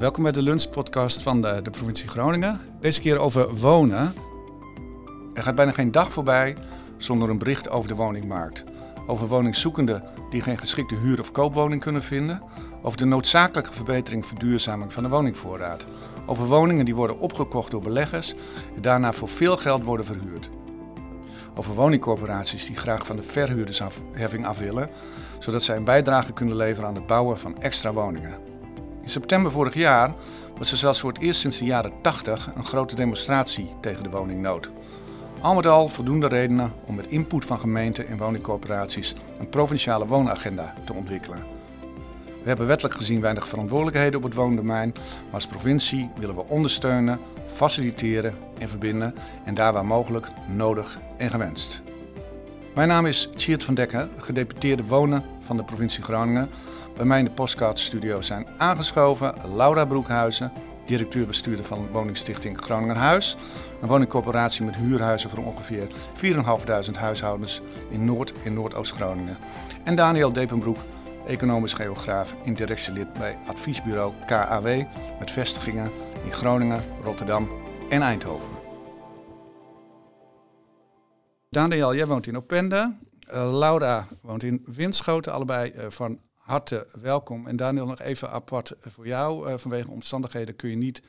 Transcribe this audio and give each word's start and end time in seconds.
Welkom 0.00 0.22
bij 0.22 0.32
de 0.32 0.42
lunchpodcast 0.42 1.22
van 1.22 1.42
de, 1.42 1.60
de 1.62 1.70
provincie 1.70 2.08
Groningen. 2.08 2.60
Deze 2.80 3.00
keer 3.00 3.18
over 3.18 3.56
wonen. 3.56 4.14
Er 5.34 5.42
gaat 5.42 5.54
bijna 5.54 5.72
geen 5.72 5.92
dag 5.92 6.12
voorbij 6.12 6.56
zonder 6.96 7.30
een 7.30 7.38
bericht 7.38 7.70
over 7.70 7.88
de 7.88 7.94
woningmarkt. 7.94 8.64
Over 9.06 9.26
woningzoekenden 9.26 10.02
die 10.30 10.42
geen 10.42 10.58
geschikte 10.58 10.94
huur- 10.94 11.20
of 11.20 11.32
koopwoning 11.32 11.80
kunnen 11.80 12.02
vinden. 12.02 12.42
Over 12.82 12.98
de 12.98 13.04
noodzakelijke 13.04 13.72
verbetering 13.72 14.26
verduurzaming 14.26 14.92
van 14.92 15.02
de 15.02 15.08
woningvoorraad. 15.08 15.86
Over 16.26 16.46
woningen 16.46 16.84
die 16.84 16.94
worden 16.94 17.18
opgekocht 17.18 17.70
door 17.70 17.82
beleggers 17.82 18.34
en 18.74 18.82
daarna 18.82 19.12
voor 19.12 19.28
veel 19.28 19.56
geld 19.56 19.84
worden 19.84 20.06
verhuurd. 20.06 20.50
Over 21.54 21.74
woningcorporaties 21.74 22.66
die 22.66 22.76
graag 22.76 23.06
van 23.06 23.16
de 23.16 23.22
verhuurdersheffing 23.22 24.46
af 24.46 24.58
willen, 24.58 24.90
zodat 25.38 25.62
zij 25.62 25.76
een 25.76 25.84
bijdrage 25.84 26.32
kunnen 26.32 26.56
leveren 26.56 26.88
aan 26.88 26.94
het 26.94 27.06
bouwen 27.06 27.38
van 27.38 27.60
extra 27.60 27.92
woningen. 27.92 28.49
In 29.10 29.16
september 29.16 29.52
vorig 29.52 29.74
jaar 29.74 30.14
was 30.58 30.70
er 30.70 30.76
zelfs 30.76 31.00
voor 31.00 31.12
het 31.12 31.22
eerst 31.22 31.40
sinds 31.40 31.58
de 31.58 31.64
jaren 31.64 31.92
80 32.00 32.50
een 32.56 32.64
grote 32.64 32.94
demonstratie 32.94 33.70
tegen 33.80 34.02
de 34.02 34.10
woningnood. 34.10 34.70
Al 35.40 35.54
met 35.54 35.66
al 35.66 35.88
voldoende 35.88 36.28
redenen 36.28 36.72
om 36.86 36.94
met 36.94 37.06
input 37.06 37.44
van 37.44 37.60
gemeenten 37.60 38.08
en 38.08 38.16
woningcorporaties 38.16 39.14
een 39.38 39.48
provinciale 39.48 40.06
woonagenda 40.06 40.74
te 40.84 40.92
ontwikkelen. 40.92 41.42
We 42.42 42.48
hebben 42.48 42.66
wettelijk 42.66 42.94
gezien 42.94 43.20
weinig 43.20 43.48
verantwoordelijkheden 43.48 44.18
op 44.18 44.24
het 44.24 44.34
woondomein, 44.34 44.92
maar 44.94 45.34
als 45.34 45.46
provincie 45.46 46.10
willen 46.18 46.34
we 46.34 46.44
ondersteunen, 46.48 47.20
faciliteren 47.54 48.34
en 48.58 48.68
verbinden 48.68 49.14
en 49.44 49.54
daar 49.54 49.72
waar 49.72 49.86
mogelijk 49.86 50.28
nodig 50.46 50.98
en 51.16 51.30
gewenst. 51.30 51.82
Mijn 52.74 52.88
naam 52.88 53.06
is 53.06 53.30
Tjeerd 53.36 53.64
van 53.64 53.74
Dekken, 53.74 54.10
gedeputeerde 54.16 54.84
wonen 54.84 55.24
van 55.40 55.56
de 55.56 55.64
provincie 55.64 56.02
Groningen. 56.02 56.50
Bij 57.00 57.08
mij 57.08 57.18
in 57.18 57.24
de 57.24 57.30
Postcard-studio 57.30 58.20
zijn 58.20 58.46
aangeschoven 58.56 59.34
Laura 59.56 59.84
Broekhuizen, 59.84 60.52
directeur-bestuurder 60.86 61.64
van 61.64 61.88
woningstichting 61.92 62.58
Groninger 62.58 62.96
Huis. 62.96 63.36
Een 63.80 63.88
woningcorporatie 63.88 64.64
met 64.64 64.76
huurhuizen 64.76 65.30
voor 65.30 65.44
ongeveer 65.44 65.88
4.500 66.88 66.98
huishoudens 66.98 67.60
in 67.90 68.04
Noord- 68.04 68.32
en 68.44 68.54
Noordoost-Groningen. 68.54 69.36
En 69.84 69.96
Daniel 69.96 70.32
Depenbroek, 70.32 70.76
economisch 71.26 71.72
geograaf 71.72 72.34
en 72.44 72.54
directielid 72.54 73.12
bij 73.12 73.38
adviesbureau 73.46 74.12
KAW 74.26 74.82
met 75.18 75.30
vestigingen 75.30 75.90
in 76.24 76.32
Groningen, 76.32 76.82
Rotterdam 77.02 77.48
en 77.88 78.02
Eindhoven. 78.02 78.48
Daniel, 81.50 81.94
jij 81.94 82.06
woont 82.06 82.26
in 82.26 82.36
Opende. 82.36 82.96
Uh, 83.28 83.58
Laura 83.58 84.06
woont 84.22 84.42
in 84.42 84.64
Winschoten, 84.64 85.32
allebei 85.32 85.72
uh, 85.76 85.84
van 85.88 86.18
harte 86.50 86.86
welkom. 87.00 87.46
En 87.46 87.56
Daniel, 87.56 87.86
nog 87.86 88.00
even 88.00 88.30
apart 88.30 88.72
voor 88.80 89.06
jou. 89.06 89.50
Uh, 89.50 89.58
vanwege 89.58 89.90
omstandigheden 89.90 90.56
kun 90.56 90.70
je 90.70 90.76
niet 90.76 91.02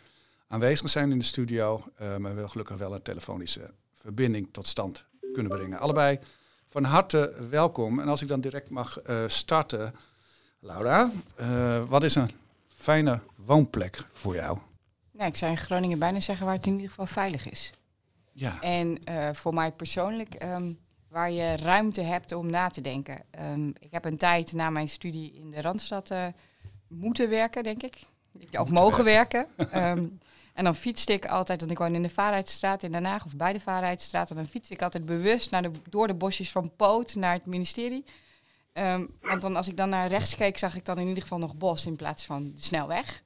aanwezig 0.47 0.89
zijn 0.89 1.11
in 1.11 1.19
de 1.19 1.25
studio, 1.25 1.83
maar 1.97 2.21
we 2.21 2.27
hebben 2.27 2.49
gelukkig 2.49 2.77
wel 2.77 2.93
een 2.93 3.01
telefonische 3.01 3.73
verbinding 3.93 4.49
tot 4.51 4.67
stand 4.67 5.05
kunnen 5.33 5.51
brengen. 5.51 5.79
Allebei 5.79 6.19
van 6.69 6.83
harte 6.83 7.33
welkom. 7.49 7.99
En 7.99 8.07
als 8.07 8.21
ik 8.21 8.27
dan 8.27 8.41
direct 8.41 8.69
mag 8.69 9.01
starten, 9.27 9.95
Laura, 10.59 11.11
wat 11.87 12.03
is 12.03 12.15
een 12.15 12.31
fijne 12.67 13.19
woonplek 13.35 14.05
voor 14.13 14.35
jou? 14.35 14.57
Nou, 15.11 15.29
ik 15.29 15.37
zou 15.37 15.51
in 15.51 15.57
Groningen 15.57 15.99
bijna 15.99 16.19
zeggen 16.19 16.45
waar 16.45 16.55
het 16.55 16.65
in 16.65 16.73
ieder 16.73 16.89
geval 16.89 17.05
veilig 17.05 17.49
is. 17.49 17.73
Ja. 18.31 18.61
En 18.61 18.99
uh, 19.09 19.29
voor 19.33 19.53
mij 19.53 19.71
persoonlijk, 19.71 20.43
um, 20.43 20.79
waar 21.11 21.31
je 21.31 21.55
ruimte 21.55 22.01
hebt 22.01 22.31
om 22.31 22.49
na 22.49 22.69
te 22.69 22.81
denken. 22.81 23.23
Um, 23.39 23.73
ik 23.79 23.91
heb 23.91 24.05
een 24.05 24.17
tijd 24.17 24.53
na 24.53 24.69
mijn 24.69 24.89
studie 24.89 25.33
in 25.33 25.49
de 25.49 25.61
Randstad 25.61 26.11
uh, 26.11 26.25
moeten 26.87 27.29
werken, 27.29 27.63
denk 27.63 27.83
ik. 27.83 27.97
Of 28.59 28.69
mogen 28.69 29.03
werken. 29.03 29.47
um, 29.57 30.19
en 30.53 30.63
dan 30.63 30.75
fietste 30.75 31.13
ik 31.13 31.25
altijd, 31.25 31.59
want 31.59 31.71
ik 31.71 31.77
woon 31.77 31.95
in 31.95 32.01
de 32.01 32.09
Vaarheidsstraat 32.09 32.83
in 32.83 32.91
Den 32.91 33.05
Haag, 33.05 33.25
of 33.25 33.35
bij 33.35 33.53
de 33.53 33.59
Vaarheidsstraat. 33.59 34.29
En 34.29 34.35
dan 34.35 34.45
fietste 34.45 34.73
ik 34.73 34.81
altijd 34.81 35.05
bewust 35.05 35.51
naar 35.51 35.61
de, 35.61 35.71
door 35.89 36.07
de 36.07 36.13
bosjes 36.13 36.51
van 36.51 36.75
Poot 36.75 37.15
naar 37.15 37.33
het 37.33 37.45
ministerie. 37.45 38.05
want 39.21 39.41
dan, 39.41 39.55
als 39.55 39.67
ik 39.67 39.77
dan 39.77 39.89
naar 39.89 40.07
rechts 40.07 40.35
keek, 40.35 40.57
zag 40.57 40.75
ik 40.75 40.85
dan 40.85 40.99
in 40.99 41.07
ieder 41.07 41.23
geval 41.23 41.39
nog 41.39 41.55
bos 41.55 41.85
in 41.85 41.95
plaats 41.95 42.25
van 42.25 42.43
de 42.43 42.61
snelweg. 42.61 43.23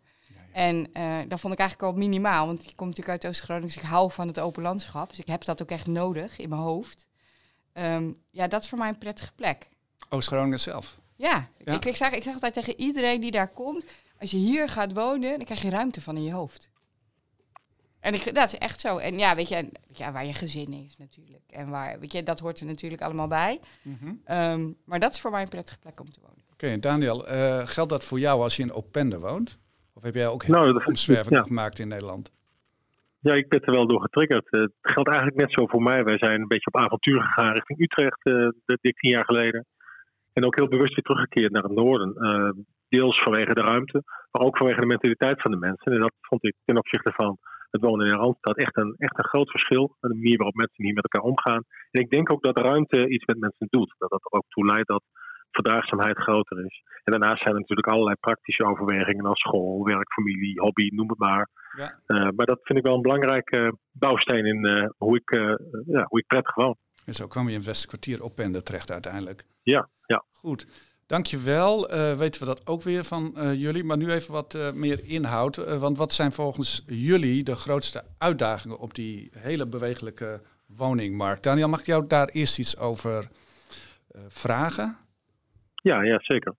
En 0.52 0.90
uh, 0.94 1.18
dat 1.28 1.40
vond 1.40 1.54
ik 1.54 1.59
eigenlijk 1.59 1.92
al 1.92 1.98
minimaal, 2.00 2.46
want 2.46 2.64
ik 2.64 2.76
kom 2.76 2.88
natuurlijk 2.88 3.24
uit 3.24 3.32
Oost-Groningen, 3.32 3.68
dus 3.74 3.84
ik 3.84 3.90
hou 3.90 4.12
van 4.12 4.28
het 4.28 4.40
open 4.40 4.64
landschap. 4.64 5.09
Dus 5.09 5.20
ik 5.20 5.28
heb 5.28 5.44
dat 5.44 5.62
ook 5.62 5.70
echt 5.70 5.88
nodig 5.88 6.38
in 6.38 6.50
mijn 6.50 6.62
hoofd. 6.62 7.08
Um, 7.78 8.16
ja, 8.31 8.47
dat 8.47 8.62
is 8.62 8.69
voor 8.69 8.78
mij 8.78 8.90
een 8.90 8.97
prettige 8.97 9.31
plek. 9.36 9.69
Oost-Groningen 10.09 10.59
zelf? 10.59 11.00
Ja, 11.16 11.50
ja. 11.66 11.74
Ik, 11.74 11.86
ik, 11.86 11.96
zeg, 11.96 12.12
ik 12.12 12.24
zeg 12.24 12.34
altijd 12.34 12.53
tegen 12.53 12.80
iedereen 12.80 13.22
die 13.22 13.31
daar 13.31 13.47
komt, 13.47 13.86
als 14.19 14.31
je 14.31 14.38
hier 14.38 14.69
gaat 14.69 14.94
wonen, 14.94 15.38
dan 15.38 15.46
krijg 15.46 15.62
je 15.62 15.69
ruimte 15.69 16.02
van 16.02 16.16
in 16.16 16.24
je 16.24 16.31
hoofd. 16.31 16.69
En 18.00 18.14
ik, 18.14 18.34
dat 18.35 18.53
is 18.53 18.58
echt 18.58 18.80
zo. 18.80 18.97
En 18.97 19.18
ja, 19.18 19.35
weet 19.35 19.50
je, 19.50 19.56
weet 19.88 19.97
je 19.97 20.12
waar 20.12 20.25
je 20.25 20.34
gezin 20.34 20.74
is 20.74 20.97
natuurlijk. 20.97 21.44
En 21.50 21.69
waar, 21.69 22.00
weet 22.00 22.12
je, 22.12 22.24
dat 22.24 22.40
hoort 22.40 22.59
er 22.59 22.66
natuurlijk 22.66 23.02
allemaal 23.02 23.28
bij. 23.28 23.59
Mm 23.81 23.97
-hmm. 24.00 24.38
um, 24.38 24.78
maar 24.84 25.00
dat 25.00 25.14
is 25.14 25.19
voor 25.19 25.31
mij 25.31 25.41
een 25.41 25.47
prettige 25.47 25.80
plek 25.80 26.00
om 26.00 26.12
te 26.12 26.19
wonen. 26.22 26.44
Oké, 26.52 26.66
okay, 26.66 26.80
Daniel, 26.80 27.31
uh, 27.31 27.68
geldt 27.68 27.90
dat 27.90 28.03
voor 28.03 28.19
jou 28.19 28.41
als 28.41 28.56
je 28.56 28.64
in 28.64 28.74
Opende 28.74 29.19
woont? 29.19 29.58
Of 29.94 30.03
heb 30.03 30.16
jij 30.16 30.28
ook 30.28 30.44
heel 30.44 30.56
nou, 30.56 30.72
veel 30.72 30.85
omzwervingen 30.85 31.40
ja. 31.40 31.46
gemaakt 31.46 31.80
in 31.80 31.88
Nederland? 31.88 32.31
Ja, 33.28 33.34
ik 33.34 33.47
ben 33.47 33.62
er 33.62 33.74
wel 33.74 33.88
door 33.88 34.02
getriggerd. 34.02 34.47
Het 34.50 34.74
geldt 34.81 35.09
eigenlijk 35.09 35.40
net 35.40 35.52
zo 35.52 35.66
voor 35.68 35.81
mij. 35.81 36.03
Wij 36.03 36.18
zijn 36.18 36.41
een 36.41 36.47
beetje 36.47 36.72
op 36.72 36.78
avontuur 36.78 37.22
gegaan 37.22 37.53
richting 37.53 37.80
Utrecht, 37.80 38.19
uh, 38.24 38.50
dik 38.81 38.97
tien 38.97 39.12
jaar 39.12 39.25
geleden. 39.25 39.66
En 40.34 40.46
ook 40.46 40.56
heel 40.56 40.68
bewust 40.68 40.96
weer 40.96 41.03
teruggekeerd 41.03 41.52
naar 41.52 41.64
het 41.64 41.72
noorden. 41.72 42.14
Uh, 42.18 42.64
deels 42.90 43.22
vanwege 43.24 43.53
de 43.53 43.62
ruimte, 43.62 44.03
maar 44.31 44.41
ook 44.41 44.58
vanwege 44.58 44.80
de 44.80 44.85
mentaliteit 44.85 45.41
van 45.41 45.52
de 45.52 45.58
mensen. 45.58 45.91
En 45.91 46.00
dat 46.00 46.14
vond 46.22 46.46
ik 46.46 46.56
ten 46.66 46.78
opzichte 46.78 47.12
van 47.12 47.38
het 47.69 47.81
wonen 47.81 48.06
in 48.06 48.14
een 48.14 48.19
randstad 48.19 48.58
echt 48.58 48.78
een, 48.78 48.94
echt 48.97 49.18
een 49.18 49.31
groot 49.34 49.50
verschil. 49.52 49.96
En 50.02 50.09
de 50.09 50.16
manier 50.16 50.38
waarop 50.38 50.56
mensen 50.56 50.84
hier 50.84 50.94
met 50.94 51.08
elkaar 51.09 51.30
omgaan. 51.31 51.64
En 51.91 52.02
ik 52.02 52.09
denk 52.09 52.31
ook 52.31 52.44
dat 52.44 52.59
ruimte 52.59 53.09
iets 53.09 53.25
met 53.25 53.40
mensen 53.40 53.68
doet. 53.69 53.96
Dat 53.97 54.09
dat 54.09 54.25
er 54.25 54.38
ook 54.38 54.47
toe 54.47 54.66
leidt 54.66 54.88
dat 54.88 55.03
verdraagzaamheid 55.56 56.18
groter 56.18 56.66
is. 56.66 56.84
En 57.04 57.12
daarnaast 57.12 57.42
zijn 57.42 57.54
er 57.54 57.60
natuurlijk 57.60 57.88
allerlei 57.88 58.16
praktische 58.20 58.66
overwegingen 58.66 59.26
als 59.26 59.40
school, 59.40 59.84
werk, 59.84 60.14
familie, 60.14 60.60
hobby, 60.60 60.88
noem 60.94 61.10
het 61.10 61.18
maar. 61.18 61.50
Ja. 61.78 62.00
Uh, 62.08 62.30
maar 62.36 62.46
dat 62.46 62.60
vind 62.64 62.80
ik 62.80 62.86
wel 62.86 62.96
een 62.96 63.02
belangrijke 63.02 63.78
bouwsteen 63.92 64.46
in 64.46 64.66
uh, 64.66 64.90
hoe, 64.98 65.16
ik, 65.16 65.32
uh, 65.32 65.56
ja, 65.86 66.06
hoe 66.08 66.20
ik 66.20 66.28
prettig 66.28 66.56
woon. 66.56 66.76
En 67.06 67.14
zo 67.14 67.28
kwam 67.28 67.44
je 67.44 67.50
in 67.50 67.58
het 67.58 67.66
Westerkwartier 67.66 68.24
op 68.24 68.40
en 68.40 68.64
terecht 68.64 68.92
uiteindelijk. 68.92 69.46
Ja, 69.64 69.90
ja. 70.06 70.24
Goed. 70.32 70.94
Dankjewel. 71.08 71.88
Weten 72.18 72.40
we 72.40 72.46
dat 72.46 72.68
ook 72.68 72.82
weer 72.82 73.04
van 73.04 73.34
jullie. 73.56 73.84
Maar 73.84 73.98
nu 73.98 74.12
even 74.12 74.34
wat 74.34 74.72
meer 74.74 75.00
inhoud. 75.04 75.80
want 75.80 75.98
wat 75.98 76.14
zijn 76.14 76.32
volgens 76.32 76.84
jullie 76.86 77.44
de 77.44 77.56
grootste 77.56 78.04
uitdagingen 78.18 78.80
op 78.80 78.94
die 78.94 79.32
hele 79.38 79.68
bewegelijke 79.68 80.42
woningmarkt? 80.68 81.44
Daniel, 81.44 81.70
mag 81.70 81.80
ik 81.80 81.86
jou 81.86 82.08
daar 82.08 82.28
eerst 82.28 82.60
iets 82.60 82.78
over 82.78 83.28
vragen? 84.28 85.05
Ja, 85.90 86.03
ja, 86.03 86.19
zeker. 86.22 86.53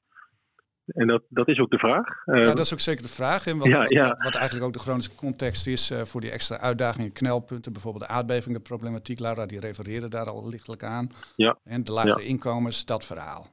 En 0.86 1.06
dat, 1.06 1.22
dat 1.28 1.48
is 1.48 1.58
ook 1.58 1.70
de 1.70 1.78
vraag. 1.78 2.06
Ja, 2.24 2.44
dat 2.44 2.58
is 2.58 2.72
ook 2.72 2.80
zeker 2.80 3.02
de 3.02 3.08
vraag. 3.08 3.46
En 3.46 3.58
wat, 3.58 3.68
ja, 3.68 3.84
ja. 3.88 4.16
wat, 4.18 4.34
eigenlijk 4.34 4.66
ook 4.66 4.72
de 4.72 4.78
Groningse 4.78 5.14
context 5.14 5.66
is 5.66 5.90
uh, 5.90 5.98
voor 5.98 6.20
die 6.20 6.30
extra 6.30 6.58
uitdagingen, 6.58 7.12
knelpunten, 7.12 7.72
bijvoorbeeld 7.72 8.06
de 8.06 8.12
aardbevingenproblematiek. 8.12 9.18
Laura, 9.18 9.46
die 9.46 9.60
refereerde 9.60 10.08
daar 10.08 10.26
al 10.26 10.48
lichtelijk 10.48 10.82
aan. 10.82 11.08
Ja. 11.36 11.58
En 11.64 11.84
de 11.84 11.92
lagere 11.92 12.24
inkomens, 12.24 12.84
dat 12.84 13.06
verhaal. 13.06 13.46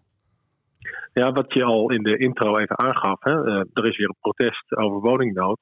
Ja, 1.13 1.31
wat 1.31 1.53
je 1.53 1.63
al 1.63 1.91
in 1.91 2.03
de 2.03 2.17
intro 2.17 2.57
even 2.57 2.77
aangaf, 2.77 3.23
hè, 3.23 3.45
uh, 3.45 3.63
er 3.73 3.87
is 3.87 3.97
weer 3.97 4.07
een 4.07 4.21
protest 4.21 4.75
over 4.75 4.99
woningnood. 4.99 5.59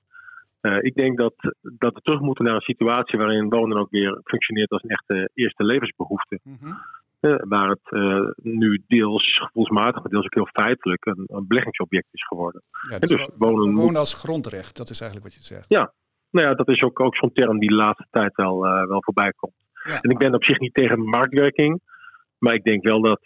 Uh, 0.62 0.78
ik 0.82 0.96
denk 0.96 1.18
dat, 1.18 1.34
dat 1.62 1.94
we 1.94 2.02
terug 2.02 2.20
moeten 2.20 2.46
naar 2.46 2.56
een 2.56 2.62
situatie 2.62 3.20
waarin 3.20 3.50
wonen 3.50 3.78
ook 3.78 3.90
weer 3.90 4.22
functioneert 4.24 4.72
als 4.72 4.84
een 4.84 4.90
echte 4.90 5.30
eerste 5.34 5.64
levensbehoefte. 5.64 6.40
Mm 6.44 6.58
-hmm. 6.62 6.78
Waar 7.22 7.70
het 7.70 7.88
uh, 7.90 8.30
nu 8.36 8.84
deels 8.88 9.38
gevoelsmatig, 9.38 10.02
maar 10.02 10.12
deels 10.12 10.26
ook 10.26 10.34
heel 10.34 10.64
feitelijk 10.64 11.06
een, 11.06 11.24
een 11.28 11.48
beleggingsobject 11.48 12.08
is 12.12 12.28
geworden. 12.28 12.62
Ja, 12.90 13.00
dus, 13.00 13.10
dus 13.10 13.30
wonen, 13.38 13.76
wonen 13.76 14.00
als 14.00 14.14
grondrecht, 14.14 14.78
dat 14.78 14.90
is 14.90 15.02
eigenlijk 15.02 15.32
wat 15.32 15.40
je 15.40 15.54
zegt. 15.54 15.66
Ja, 15.70 15.94
nou 16.30 16.48
ja, 16.48 16.54
dat 16.54 16.68
is 16.68 16.82
ook, 16.82 17.00
ook 17.00 17.16
zo'n 17.16 17.34
term 17.34 17.60
die 17.60 17.70
de 17.70 17.76
laatste 17.76 18.08
tijd 18.10 18.36
wel, 18.36 18.66
uh, 18.66 18.88
wel 18.88 19.04
voorbij 19.04 19.32
komt. 19.32 19.56
Ja. 19.84 20.02
En 20.02 20.10
ik 20.10 20.18
ben 20.18 20.34
op 20.34 20.44
zich 20.44 20.60
niet 20.60 20.74
tegen 20.74 21.04
marktwerking, 21.04 21.82
maar 22.38 22.54
ik 22.54 22.64
denk 22.64 22.84
wel 22.84 23.02
dat 23.02 23.22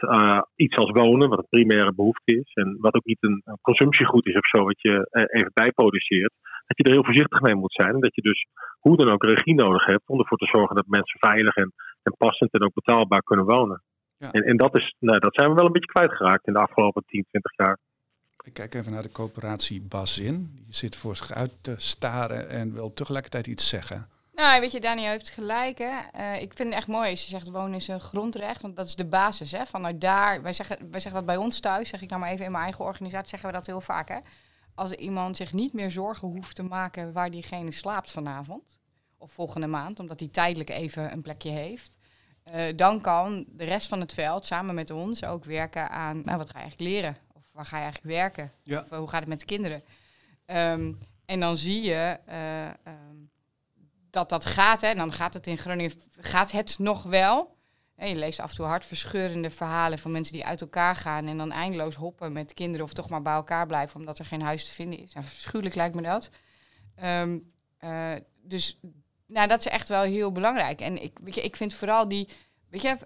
iets 0.56 0.76
als 0.76 0.92
wonen, 0.92 1.30
wat 1.30 1.38
een 1.38 1.50
primaire 1.50 1.94
behoefte 1.94 2.36
is, 2.36 2.54
en 2.54 2.78
wat 2.80 2.94
ook 2.96 3.06
niet 3.06 3.24
een, 3.24 3.42
een 3.46 3.60
consumptiegoed 3.62 4.26
is 4.26 4.38
of 4.38 4.48
zo, 4.48 4.64
wat 4.64 4.82
je 4.82 5.08
even 5.12 5.52
bijproduceert, 5.54 6.34
dat 6.68 6.78
je 6.78 6.84
er 6.84 6.92
heel 6.92 7.04
voorzichtig 7.04 7.42
mee 7.42 7.56
moet 7.56 7.74
zijn. 7.74 7.94
En 7.94 8.00
dat 8.00 8.16
je 8.16 8.22
dus 8.22 8.46
hoe 8.80 8.98
dan 8.98 9.10
ook 9.10 9.24
regie 9.24 9.56
nodig 9.56 9.86
hebt 9.86 10.08
om 10.10 10.20
ervoor 10.20 10.38
te 10.38 10.46
zorgen 10.46 10.76
dat 10.76 10.88
mensen 10.88 11.20
veilig 11.20 11.56
en, 11.56 11.74
en 12.06 12.16
passend 12.18 12.54
en 12.54 12.64
ook 12.64 12.74
betaalbaar 12.74 13.24
kunnen 13.24 13.46
wonen. 13.46 13.82
Ja. 14.18 14.32
En, 14.32 14.44
en 14.44 14.58
dat, 14.58 14.78
is, 14.78 14.96
nou, 15.00 15.20
dat 15.20 15.36
zijn 15.36 15.50
we 15.50 15.56
wel 15.56 15.66
een 15.66 15.72
beetje 15.72 15.92
kwijtgeraakt 15.92 16.48
in 16.48 16.54
de 16.54 16.60
afgelopen 16.60 17.04
10, 17.06 17.26
20 17.30 17.58
jaar. 17.58 17.78
Ik 18.44 18.54
kijk 18.54 18.74
even 18.74 18.92
naar 18.92 19.02
de 19.02 19.12
coöperatie 19.12 19.82
Bazin. 19.82 20.50
Die 20.56 20.74
zit 20.74 20.96
voor 20.96 21.16
zich 21.16 21.34
uit 21.34 21.52
te 21.62 21.74
staren 21.78 22.50
en 22.50 22.74
wil 22.74 22.94
tegelijkertijd 22.94 23.48
iets 23.48 23.70
zeggen. 23.70 24.08
Nou, 24.34 24.62
weet 24.62 24.72
je, 24.72 24.80
Daniel 24.80 25.10
heeft 25.10 25.30
gelijk. 25.30 25.78
Hè? 25.78 25.92
Uh, 26.16 26.42
ik 26.42 26.54
vind 26.54 26.70
het 26.70 26.78
echt 26.78 26.88
mooi 26.88 27.10
als 27.10 27.24
je 27.24 27.30
zegt 27.30 27.50
wonen 27.50 27.74
is 27.74 27.88
een 27.88 28.00
grondrecht, 28.00 28.62
want 28.62 28.76
dat 28.76 28.86
is 28.86 28.96
de 28.96 29.06
basis. 29.06 29.52
Hè? 29.52 29.66
Vanuit 29.66 30.02
daar, 30.02 30.42
wij 30.42 30.54
zeggen, 30.54 30.78
wij 30.92 31.00
zeggen 31.00 31.26
dat 31.26 31.36
bij 31.36 31.44
ons 31.44 31.60
thuis, 31.60 31.90
zeg 31.90 32.02
ik 32.02 32.10
nou 32.10 32.22
maar 32.22 32.32
even 32.32 32.46
in 32.46 32.52
mijn 32.52 32.64
eigen 32.64 32.86
organisatie, 32.86 33.30
zeggen 33.30 33.50
we 33.50 33.56
dat 33.56 33.66
heel 33.66 33.82
vaak. 33.82 34.08
Hè? 34.10 34.20
als 34.76 34.92
iemand 34.92 35.38
zich 35.38 35.54
niet 35.54 35.74
meer 35.74 35.92
zorgen 35.92 36.28
hoeft 36.28 36.56
te 36.56 36.64
maken 36.64 37.14
waar 37.14 37.32
diegene 37.32 37.72
slaapt 37.72 38.12
vanavond 38.12 38.80
of 39.18 39.32
volgende 39.32 39.68
maand, 39.68 40.00
omdat 40.00 40.20
hij 40.20 40.30
tijdelijk 40.30 40.70
even 40.70 41.12
een 41.12 41.22
plekje 41.22 41.50
heeft, 41.50 41.95
eh, 42.46 42.76
dan 42.76 43.02
kan 43.02 43.46
de 43.48 43.64
rest 43.64 43.88
van 43.88 44.00
het 44.00 44.14
veld 44.14 44.46
samen 44.46 44.76
met 44.76 44.92
ons 44.92 45.24
ook 45.24 45.46
werken 45.46 45.90
aan 45.90 46.22
nou, 46.26 46.38
wat 46.38 46.50
ga 46.50 46.58
je 46.58 46.64
eigenlijk 46.64 46.92
leren? 46.92 47.18
Of 47.34 47.44
waar 47.52 47.66
ga 47.66 47.78
je 47.78 47.84
eigenlijk 47.84 48.16
werken? 48.16 48.52
Ja. 48.64 48.80
Of 48.80 48.92
eh, 48.92 48.98
hoe 48.98 49.08
gaat 49.08 49.20
het 49.20 49.30
met 49.30 49.40
de 49.40 49.46
kinderen? 49.46 49.84
Ehm, 50.46 50.94
en 51.26 51.40
dan 51.40 51.58
zie 51.58 51.82
je 51.82 52.20
eh, 52.26 52.66
ehm, 52.66 53.16
dat 54.10 54.30
dat 54.30 54.46
gaat. 54.46 54.82
Hè, 54.82 54.88
en 54.88 54.98
dan 54.98 55.14
gaat 55.14 55.34
het 55.34 55.48
in 55.48 55.58
Groningen, 55.58 55.92
gaat 56.20 56.52
het 56.52 56.80
nog 56.80 57.04
wel? 57.04 57.56
En 57.96 58.10
je 58.10 58.16
leest 58.16 58.40
af 58.40 58.50
en 58.50 58.56
toe 58.56 58.66
hartverscheurende 58.66 59.50
verhalen 59.50 60.00
van 60.00 60.12
mensen 60.12 60.34
die 60.34 60.46
uit 60.46 60.62
elkaar 60.62 60.96
gaan 60.96 61.28
en 61.28 61.38
dan 61.38 61.52
eindeloos 61.52 61.96
hoppen 61.96 62.34
met 62.34 62.54
kinderen 62.54 62.86
of 62.86 62.94
toch 62.94 63.10
maar 63.10 63.22
bij 63.22 63.34
elkaar 63.34 63.66
blijven 63.66 64.00
omdat 64.00 64.20
er 64.20 64.26
geen 64.26 64.42
huis 64.42 64.66
te 64.66 64.72
vinden 64.72 65.00
is. 65.00 65.14
Nou, 65.14 65.26
verschuwelijk 65.26 65.76
lijkt 65.76 65.96
me 65.96 66.02
dat. 66.02 66.30
Ehm, 66.96 67.40
eh, 67.78 68.12
dus 68.42 68.80
nou, 69.28 69.48
dat 69.48 69.60
is 69.60 69.68
echt 69.68 69.88
wel 69.88 70.02
heel 70.02 70.32
belangrijk. 70.32 70.82
En 70.82 71.04
ik, 71.04 71.18
weet 71.24 71.36
je, 71.36 71.42
ik 71.42 71.56
vind 71.56 71.74
vooral 71.74 72.08
die, 72.08 72.28
weet 72.70 72.82
je, 72.82 72.98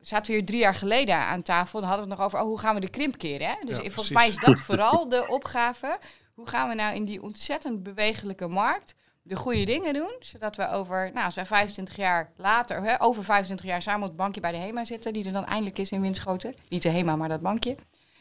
zaten 0.00 0.26
we 0.26 0.36
hier 0.36 0.46
drie 0.46 0.58
jaar 0.58 0.74
geleden 0.74 1.16
aan 1.16 1.42
tafel, 1.42 1.80
dan 1.80 1.88
hadden 1.88 2.06
we 2.06 2.10
het 2.10 2.20
nog 2.20 2.28
over, 2.28 2.40
oh, 2.40 2.46
hoe 2.46 2.58
gaan 2.58 2.74
we 2.74 2.80
de 2.80 2.90
krimp 2.90 3.18
keren? 3.18 3.46
Hè? 3.48 3.54
Dus 3.60 3.76
Ja, 3.76 3.82
volgens 3.82 3.94
precies. 3.94 4.10
mij 4.10 4.28
is 4.28 4.36
dat 4.36 4.58
vooral 4.60 5.08
de 5.08 5.28
opgave. 5.28 5.98
Hoe 6.34 6.48
gaan 6.48 6.68
we 6.68 6.74
nou 6.74 6.94
in 6.94 7.04
die 7.04 7.22
ontzettend 7.22 7.82
bewegelijke 7.82 8.48
markt 8.48 8.94
de 9.22 9.36
goede 9.36 9.64
dingen 9.64 9.94
doen, 9.94 10.16
zodat 10.20 10.56
we 10.56 10.68
over, 10.68 11.10
nou, 11.12 11.24
als 11.24 11.34
wij 11.34 11.46
25 11.46 11.96
jaar 11.96 12.32
later, 12.36 12.82
hè, 12.82 13.02
over 13.02 13.24
25 13.24 13.66
jaar 13.66 13.82
samen 13.82 14.02
op 14.02 14.08
het 14.08 14.16
bankje 14.16 14.40
bij 14.40 14.52
de 14.52 14.58
HEMA 14.58 14.84
zitten, 14.84 15.12
die 15.12 15.24
er 15.24 15.32
dan 15.32 15.46
eindelijk 15.46 15.78
is 15.78 15.90
in 15.90 16.00
Winschoten. 16.00 16.54
Niet 16.68 16.82
de 16.82 16.88
HEMA, 16.88 17.16
maar 17.16 17.28
dat 17.28 17.40
bankje. 17.40 17.76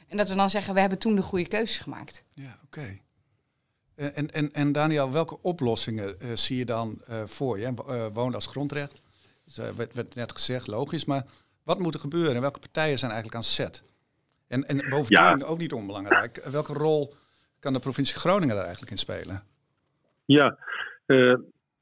En 0.08 0.18
dat 0.18 0.28
we 0.28 0.36
dan 0.36 0.50
zeggen, 0.50 0.74
we 0.74 0.80
hebben 0.80 1.00
toen 1.00 1.16
de 1.16 1.22
goede 1.22 1.48
keuzes 1.48 1.78
gemaakt. 1.78 2.24
Ja, 2.34 2.60
oké. 2.66 2.96
En, 3.96 4.32
en, 4.32 4.54
en 4.54 4.72
Daniel, 4.72 5.12
welke 5.12 5.42
oplossingen 5.42 6.20
eh, 6.20 6.32
zie 6.34 6.58
je 6.58 6.66
dan 6.66 7.02
eh, 7.08 7.24
voor 7.26 7.60
je? 7.60 7.74
Wo- 7.76 7.94
eh, 7.94 8.06
wonen 8.14 8.34
als 8.34 8.48
grondrecht, 8.48 9.02
dus, 9.46 9.58
eh, 9.58 9.70
werd, 9.70 9.94
werd 9.94 10.16
net 10.16 10.32
gezegd, 10.32 10.68
logisch. 10.68 11.06
Maar 11.06 11.26
wat 11.64 11.80
moet 11.80 11.94
er 11.94 12.00
gebeuren 12.00 12.36
en 12.36 12.42
welke 12.42 12.60
partijen 12.60 12.98
zijn 12.98 13.12
eigenlijk 13.12 13.42
aan 13.44 13.50
zet? 13.50 13.84
En, 14.48 14.64
en 14.68 14.90
bovendien, 14.90 15.46
ook 15.46 15.58
niet 15.58 15.74
onbelangrijk, 15.74 16.38
eh, 16.38 16.52
welke 16.52 16.74
rol 16.74 17.14
kan 17.60 17.74
de 17.74 17.80
provincie 17.80 18.20
Groningen 18.20 18.56
daar 18.56 18.64
eigenlijk 18.64 18.92
in 18.92 18.98
spelen? 18.98 19.44
Ja, 20.26 20.58
eh, 21.06 21.36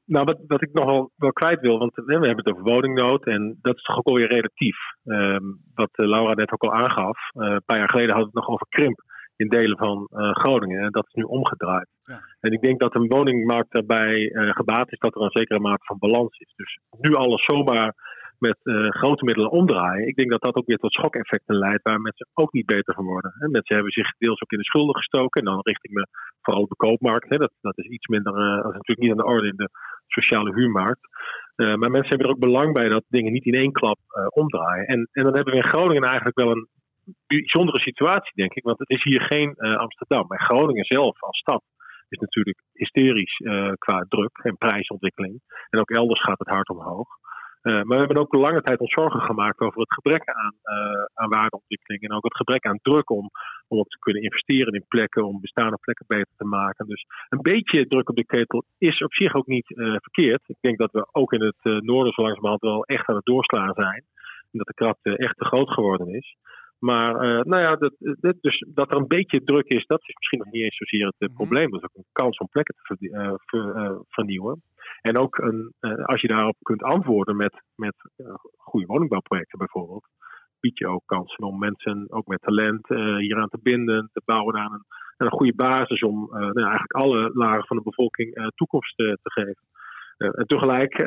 nou 0.04 0.24
wat, 0.24 0.38
wat 0.46 0.62
ik 0.62 0.72
nog 0.72 1.10
wel, 1.16 1.32
kwijt 1.32 1.60
wil, 1.60 1.78
want 1.78 1.98
eh, 1.98 2.04
we 2.04 2.12
hebben 2.12 2.44
het 2.44 2.50
over 2.52 2.62
woningnood 2.62 3.26
en 3.26 3.58
dat 3.62 3.76
is 3.76 3.82
toch 3.82 3.96
ook 3.96 4.06
alweer 4.06 4.28
relatief. 4.28 4.76
Ehm, 5.04 5.44
wat 5.74 5.90
eh, 5.92 6.06
Laura 6.06 6.34
net 6.34 6.52
ook 6.52 6.62
al 6.62 6.72
aangaf, 6.72 7.18
eh, 7.32 7.48
een 7.48 7.62
paar 7.66 7.78
jaar 7.78 7.90
geleden 7.90 8.14
hadden 8.14 8.30
we 8.32 8.38
het 8.38 8.46
nog 8.46 8.54
over 8.54 8.66
krimp 8.68 9.02
in 9.40 9.48
delen 9.48 9.78
van 9.78 10.08
eh, 10.10 10.30
Groningen 10.30 10.82
en 10.82 10.90
dat 10.90 11.06
is 11.06 11.12
nu 11.12 11.22
omgedraaid. 11.22 11.88
Ja. 12.04 12.20
En 12.40 12.52
ik 12.52 12.60
denk 12.60 12.80
dat 12.80 12.94
een 12.94 13.08
woningmarkt 13.08 13.72
daarbij 13.72 14.30
eh, 14.30 14.50
gebaat 14.50 14.92
is 14.92 14.98
dat 14.98 15.14
er 15.14 15.22
een 15.22 15.38
zekere 15.40 15.60
mate 15.60 15.84
van 15.84 15.98
balans 15.98 16.38
is. 16.38 16.52
Dus 16.56 16.78
nu 16.98 17.14
alles 17.14 17.44
zomaar 17.44 17.94
met 18.38 18.58
eh, 18.62 18.88
grote 18.88 19.24
middelen 19.24 19.50
omdraaien. 19.50 20.06
Ik 20.06 20.16
denk 20.16 20.30
dat 20.30 20.42
dat 20.42 20.54
ook 20.54 20.66
weer 20.66 20.76
tot 20.76 20.92
schokeffecten 20.92 21.56
leidt 21.56 21.82
waar 21.82 22.00
mensen 22.00 22.28
ook 22.34 22.52
niet 22.52 22.66
beter 22.66 22.94
van 22.94 23.04
worden. 23.04 23.32
Hè. 23.38 23.48
Mensen 23.48 23.74
hebben 23.74 23.92
zich 23.92 24.14
deels 24.18 24.42
ook 24.42 24.52
in 24.52 24.58
de 24.58 24.64
schulden 24.64 24.96
gestoken 24.96 25.40
en 25.40 25.46
dan 25.52 25.60
richting 25.62 25.94
me 25.94 26.06
vooral 26.42 26.66
de 26.66 26.76
koopmarkt. 26.76 27.28
Hè. 27.28 27.36
Dat, 27.36 27.52
dat 27.60 27.78
is 27.78 27.86
iets 27.86 28.06
minder, 28.06 28.32
dat 28.32 28.72
is 28.72 28.80
natuurlijk 28.80 29.00
niet 29.00 29.10
aan 29.10 29.24
de 29.24 29.32
orde 29.32 29.48
in 29.48 29.56
de 29.56 29.70
sociale 30.06 30.54
huurmarkt. 30.54 31.08
Maar 31.56 31.90
mensen 31.90 32.08
hebben 32.08 32.26
er 32.26 32.32
ook 32.32 32.46
belang 32.48 32.72
bij 32.72 32.88
dat 32.88 33.04
dingen 33.08 33.32
niet 33.32 33.44
in 33.44 33.54
één 33.54 33.72
klap 33.72 33.98
omdraaien. 34.28 34.86
En, 34.86 35.08
en 35.12 35.24
dan 35.24 35.34
hebben 35.34 35.52
we 35.52 35.60
in 35.60 35.68
Groningen 35.68 36.08
eigenlijk 36.08 36.38
wel 36.38 36.50
een 36.50 36.68
bijzondere 37.26 37.80
situatie, 37.80 38.32
denk 38.34 38.54
ik. 38.54 38.62
Want 38.62 38.78
het 38.78 38.90
is 38.90 39.02
hier 39.02 39.20
geen 39.20 39.54
eh, 39.54 39.76
Amsterdam. 39.76 40.24
Maar 40.28 40.44
Groningen 40.44 40.84
zelf 40.84 41.22
als 41.22 41.38
stad 41.38 41.62
is 42.08 42.18
natuurlijk 42.18 42.62
hysterisch 42.72 43.38
eh, 43.38 43.72
qua 43.72 44.04
druk 44.08 44.38
en 44.42 44.56
prijsontwikkeling. 44.56 45.40
En 45.70 45.80
ook 45.80 45.90
elders 45.90 46.22
gaat 46.22 46.38
het 46.38 46.48
hard 46.48 46.68
omhoog. 46.68 47.08
Eh, 47.60 47.72
maar 47.72 47.98
we 47.98 48.04
hebben 48.04 48.16
ook 48.16 48.34
lange 48.34 48.62
tijd 48.62 48.78
ons 48.78 48.92
zorgen 48.92 49.20
gemaakt 49.20 49.60
over 49.60 49.80
het 49.80 49.92
gebrek 49.92 50.24
aan, 50.24 50.54
aan 51.14 51.28
waardeontwikkeling. 51.28 52.02
En 52.02 52.12
ook 52.12 52.24
het 52.24 52.36
gebrek 52.36 52.66
aan 52.66 52.78
druk 52.82 53.10
om, 53.10 53.30
om 53.68 53.78
ook 53.78 53.88
te 53.88 53.98
kunnen 53.98 54.22
investeren 54.22 54.72
in 54.72 54.84
plekken, 54.88 55.26
om 55.26 55.40
bestaande 55.40 55.78
plekken 55.80 56.04
beter 56.08 56.34
te 56.36 56.44
maken. 56.44 56.86
Dus 56.86 57.04
een 57.28 57.42
beetje 57.42 57.86
druk 57.86 58.08
op 58.08 58.16
de 58.16 58.24
ketel 58.24 58.64
is 58.78 59.02
op 59.02 59.14
zich 59.14 59.34
ook 59.34 59.46
niet 59.46 59.66
verkeerd. 59.76 60.42
Ik 60.46 60.56
denk 60.60 60.78
dat 60.78 60.92
we 60.92 61.08
ook 61.12 61.32
in 61.32 61.42
het 61.42 61.82
noorden 61.82 62.12
zo 62.12 62.22
langzamerhand 62.22 62.60
wel 62.60 62.84
echt 62.84 63.08
aan 63.08 63.16
het 63.16 63.24
doorslaan 63.24 63.74
zijn. 63.74 64.04
En 64.52 64.58
dat 64.58 64.66
de 64.66 64.74
krap 64.74 64.98
echt 65.02 65.36
te 65.36 65.44
groot 65.44 65.70
geworden 65.70 66.08
is. 66.08 66.36
Maar 66.80 67.14
eh, 67.14 67.40
nou 67.42 67.62
ja, 67.62 67.76
dat, 67.76 67.94
dat, 67.98 68.36
dus 68.40 68.64
dat 68.68 68.90
er 68.90 68.96
een 68.96 69.06
beetje 69.08 69.44
druk 69.44 69.66
is, 69.66 69.86
dat 69.86 70.00
is 70.00 70.14
misschien 70.16 70.38
nog 70.38 70.50
niet 70.50 70.62
eens 70.62 70.76
zozeer 70.76 71.06
het 71.06 71.14
eh, 71.18 71.28
Mhm. 71.28 71.36
probleem. 71.36 71.70
Dat 71.70 71.80
is 71.82 71.88
ook 71.88 71.96
een 71.96 72.12
kans 72.12 72.38
om 72.38 72.48
plekken 72.48 72.74
te 72.82 73.10
eh, 73.10 73.32
ver- 73.36 74.02
vernieuwen. 74.08 74.62
En 75.00 75.18
ook 75.18 75.38
een, 75.38 75.72
als 76.04 76.20
je 76.20 76.28
daarop 76.28 76.56
kunt 76.62 76.82
antwoorden 76.82 77.36
met, 77.36 77.62
met 77.74 77.94
goede 78.56 78.86
woningbouwprojecten 78.86 79.58
bijvoorbeeld, 79.58 80.08
bied 80.60 80.78
je 80.78 80.86
ook 80.88 81.02
kansen 81.06 81.44
om 81.44 81.58
mensen 81.58 82.06
ook 82.08 82.26
met 82.26 82.42
talent 82.42 82.88
hieraan 83.18 83.48
te 83.48 83.58
binden, 83.62 84.10
te 84.12 84.22
bouwen 84.24 84.56
aan 84.56 84.72
een, 84.72 84.84
aan 85.16 85.26
een 85.26 85.32
goede 85.32 85.54
basis 85.54 86.00
om 86.02 86.28
nou 86.30 86.60
ja, 86.60 86.68
eigenlijk 86.68 86.92
alle 86.92 87.30
lagen 87.34 87.66
van 87.66 87.76
de 87.76 87.82
bevolking 87.82 88.52
toekomst 88.54 88.96
te 88.96 89.18
geven. 89.22 89.64
En 90.16 90.46
tegelijk, 90.46 91.02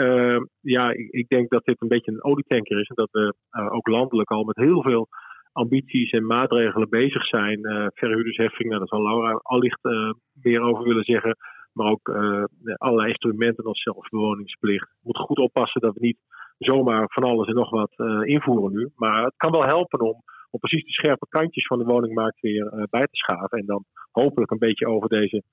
ja, 0.61 0.89
ik, 0.91 1.09
ik 1.11 1.27
denk 1.27 1.49
dat 1.49 1.65
dit 1.65 1.81
een 1.81 1.87
beetje 1.87 2.11
een 2.11 2.23
olietanker 2.23 2.79
is 2.79 2.87
en 2.87 2.95
dat 2.95 3.11
we 3.11 3.33
ook 3.71 3.87
landelijk 3.87 4.29
al 4.31 4.43
met 4.43 4.55
heel 4.57 4.81
veel 4.81 5.07
ambities 5.53 6.11
en 6.11 6.25
maatregelen 6.25 6.89
bezig 6.89 7.25
zijn. 7.25 7.63
Eh 7.63 7.87
verhuurdersheffing, 7.93 8.69
nou, 8.69 8.79
daar 8.79 8.87
zal 8.87 9.03
Laura 9.03 9.39
allicht 9.41 9.85
eh, 9.85 10.11
meer 10.33 10.61
over 10.61 10.83
willen 10.83 11.03
zeggen. 11.03 11.37
Maar 11.73 11.91
ook 11.91 12.09
eh, 12.09 12.43
allerlei 12.77 13.09
instrumenten 13.09 13.63
als 13.63 13.81
zelfbewoningsplicht. 13.81 14.87
We 14.89 14.99
moeten 15.01 15.23
goed 15.23 15.37
oppassen 15.37 15.81
dat 15.81 15.93
we 15.93 15.99
niet 15.99 16.17
zomaar 16.57 17.05
van 17.07 17.23
alles 17.23 17.47
en 17.47 17.55
nog 17.55 17.69
wat 17.69 17.93
invoeren 18.27 18.73
nu. 18.73 18.89
Maar 18.95 19.23
het 19.23 19.33
kan 19.37 19.51
wel 19.51 19.63
helpen 19.63 19.99
om, 19.99 20.23
om 20.49 20.59
precies 20.59 20.85
de 20.85 20.91
scherpe 20.91 21.25
kantjes 21.29 21.65
van 21.65 21.79
de 21.79 21.85
woningmarkt 21.85 22.39
weer 22.39 22.87
bij 22.89 23.01
te 23.01 23.15
schaven. 23.15 23.59
En 23.59 23.65
dan 23.65 23.85
hopelijk 24.11 24.51
een 24.51 24.57
beetje 24.67 24.87
over 24.87 25.09
deze, 25.09 25.43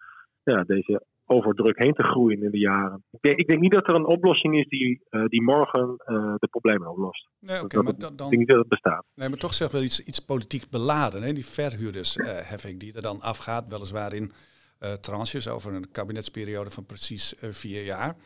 ja, 0.51 0.65
deze 0.65 1.05
overdruk 1.27 1.79
heen 1.79 1.95
te 1.95 2.03
groeien 2.03 2.43
in 2.43 2.51
de 2.51 2.59
jaren. 2.59 3.05
Ik 3.11 3.21
denk, 3.21 3.39
ik 3.39 3.49
denk 3.49 3.61
niet 3.61 3.73
dat 3.73 3.89
er 3.89 3.95
een 3.95 4.07
oplossing 4.07 4.59
is 4.59 4.69
die, 4.69 5.01
eh, 5.09 5.25
die 5.25 5.43
morgen 5.43 5.95
eh, 5.97 6.35
de 6.39 6.49
problemen 6.51 6.91
oplost. 6.91 7.29
Nee, 7.41 7.63
oké, 7.63 7.83
maar 7.83 7.99
dan, 7.99 8.11
Ik 8.13 8.19
denk 8.19 8.37
niet 8.37 8.49
dat 8.49 8.59
het 8.59 8.69
bestaat. 8.69 9.05
nee, 9.15 9.29
maar 9.29 9.39
toch 9.39 9.55
zeg 9.55 9.71
wel 9.71 9.83
iets, 9.83 10.01
iets 10.01 10.21
politiek 10.21 10.71
beladen. 10.71 11.23
Hè? 11.23 11.33
Die 11.33 11.47
verhuurdersheffing 11.47 12.81
die 12.81 12.95
er 12.95 13.03
dan 13.03 13.21
afgaat, 13.21 13.69
weliswaar 13.69 14.15
in 14.15 14.33
eh 14.81 14.93
tranches 14.93 15.49
over 15.49 15.75
een 15.75 15.91
kabinetsperiode 15.91 16.71
van 16.71 16.87
precies 16.87 17.35
eh, 17.35 17.51
vier 17.51 17.85
jaar. 17.85 18.17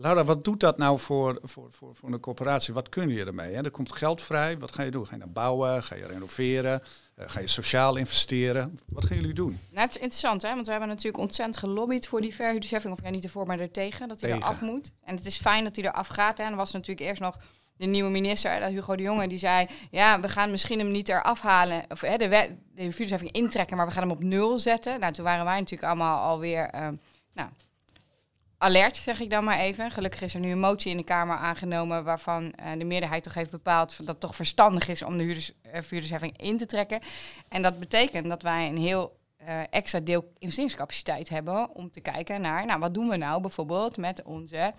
Laura, 0.00 0.24
wat 0.24 0.44
doet 0.44 0.60
dat 0.60 0.78
nou 0.78 0.98
voor, 0.98 1.38
voor, 1.42 1.72
voor, 1.72 1.94
voor 1.94 2.12
een 2.12 2.20
corporatie? 2.20 2.74
Wat 2.74 2.88
kun 2.88 3.08
je 3.08 3.24
ermee? 3.24 3.54
Hè? 3.54 3.62
Er 3.62 3.70
komt 3.70 3.92
geld 3.92 4.22
vrij. 4.22 4.58
Wat 4.58 4.74
ga 4.74 4.82
je 4.82 4.90
doen? 4.90 5.06
Ga 5.06 5.12
je 5.12 5.18
nou 5.18 5.30
bouwen? 5.30 5.82
Ga 5.82 5.94
je 5.94 6.06
renoveren? 6.06 6.82
Eh, 7.14 7.24
ga 7.28 7.40
je 7.40 7.46
sociaal 7.46 7.96
investeren? 7.96 8.78
Wat 8.86 9.04
gaan 9.04 9.16
jullie 9.16 9.34
doen? 9.34 9.60
Nou, 9.70 9.86
het 9.86 9.90
is 9.90 10.00
interessant, 10.00 10.42
hè? 10.42 10.54
want 10.54 10.64
we 10.64 10.70
hebben 10.70 10.88
natuurlijk 10.88 11.18
ontzettend 11.18 11.56
gelobbyd 11.56 12.06
voor 12.08 12.20
die 12.20 12.34
verhuurdersheffing. 12.34 12.92
Of 12.94 13.02
ja, 13.02 13.10
niet 13.10 13.24
ervoor, 13.24 13.46
maar 13.46 13.58
ertegen, 13.58 14.08
dat 14.08 14.20
hij 14.20 14.32
eraf 14.32 14.60
moet. 14.60 14.92
En 15.04 15.16
het 15.16 15.26
is 15.26 15.36
fijn 15.36 15.64
dat 15.64 15.76
hij 15.76 15.84
eraf 15.84 16.06
gaat. 16.06 16.38
Hè? 16.38 16.44
En 16.44 16.50
er 16.50 16.56
was 16.56 16.72
natuurlijk 16.72 17.06
eerst 17.06 17.20
nog 17.20 17.36
de 17.76 17.86
nieuwe 17.86 18.10
minister, 18.10 18.64
Hugo 18.64 18.96
de 18.96 19.02
Jonge, 19.02 19.28
die 19.28 19.38
zei... 19.38 19.66
ja, 19.90 20.20
we 20.20 20.28
gaan 20.28 20.50
misschien 20.50 20.78
hem 20.78 20.90
niet 20.90 21.08
eraf 21.08 21.40
halen, 21.40 21.84
of 21.88 22.00
hè, 22.00 22.16
de, 22.16 22.28
wet- 22.28 22.56
de 22.74 23.30
intrekken... 23.30 23.76
maar 23.76 23.86
we 23.86 23.92
gaan 23.92 24.02
hem 24.02 24.12
op 24.12 24.22
nul 24.22 24.58
zetten. 24.58 25.00
Nou, 25.00 25.12
toen 25.12 25.24
waren 25.24 25.44
wij 25.44 25.58
natuurlijk 25.58 25.88
allemaal 25.88 26.22
alweer... 26.28 26.68
eh, 26.68 26.88
nou, 27.32 27.48
alert, 28.58 28.96
zeg 28.96 29.20
ik 29.20 29.30
dan 29.30 29.44
maar 29.44 29.58
even. 29.58 29.90
Gelukkig 29.90 30.22
is 30.22 30.34
er 30.34 30.40
nu 30.40 30.50
een 30.50 30.60
motie 30.60 30.90
in 30.90 30.96
de 30.96 31.02
Kamer 31.02 31.36
aangenomen... 31.36 32.04
waarvan 32.04 32.52
eh, 32.52 32.78
de 32.78 32.84
meerderheid 32.84 33.22
toch 33.22 33.34
heeft 33.34 33.50
bepaald... 33.50 33.96
dat 33.96 34.06
het 34.06 34.20
toch 34.20 34.36
verstandig 34.36 34.88
is 34.88 35.02
om 35.02 35.16
de 35.18 35.24
huurders, 35.24 35.52
eh, 35.62 35.82
verhuurdersheffing 35.82 36.38
in 36.38 36.58
te 36.58 36.66
trekken. 36.66 37.00
En 37.48 37.62
dat 37.62 37.78
betekent 37.78 38.26
dat 38.26 38.42
wij 38.42 38.68
een 38.68 38.78
heel 38.78 39.16
eh, 39.36 39.60
extra 39.70 40.00
deel 40.00 40.32
investeringscapaciteit 40.38 41.28
hebben 41.28 41.74
om 41.74 41.90
te 41.90 42.00
kijken 42.00 42.40
naar, 42.40 42.66
nou, 42.66 42.80
wat 42.80 42.94
doen 42.94 43.08
we 43.08 43.16
nou 43.16 43.40
bijvoorbeeld 43.40 43.96
met 43.96 44.22
onze 44.22 44.72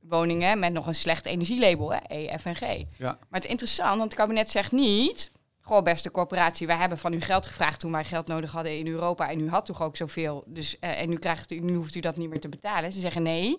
woningen 0.00 0.58
met 0.58 0.72
nog 0.72 0.86
een 0.86 0.94
slecht 0.94 1.26
energielabel, 1.26 1.92
hè, 1.92 1.98
EFNG. 2.08 2.86
Ja. 2.96 3.06
Maar 3.06 3.40
het 3.40 3.44
is 3.44 3.50
interessant, 3.50 3.98
want 3.98 4.10
het 4.10 4.20
kabinet 4.20 4.50
zegt 4.50 4.72
niet, 4.72 5.30
goh, 5.60 5.82
beste 5.82 6.10
corporatie, 6.10 6.66
wij 6.66 6.76
hebben 6.76 6.98
van 6.98 7.12
u 7.12 7.20
geld 7.20 7.46
gevraagd 7.46 7.80
toen 7.80 7.92
wij 7.92 8.04
geld 8.04 8.26
nodig 8.26 8.52
hadden 8.52 8.78
in 8.78 8.86
Europa 8.86 9.28
en 9.30 9.40
u 9.40 9.48
had 9.48 9.66
toch 9.66 9.82
ook 9.82 9.96
zoveel, 9.96 10.44
dus, 10.46 10.78
eh, 10.78 11.00
en 11.00 11.08
nu, 11.08 11.16
krijgt 11.16 11.52
u, 11.52 11.58
nu 11.58 11.74
hoeft 11.74 11.94
u 11.94 12.00
dat 12.00 12.16
niet 12.16 12.30
meer 12.30 12.40
te 12.40 12.48
betalen. 12.48 12.92
Ze 12.92 13.00
zeggen 13.00 13.22
nee, 13.22 13.58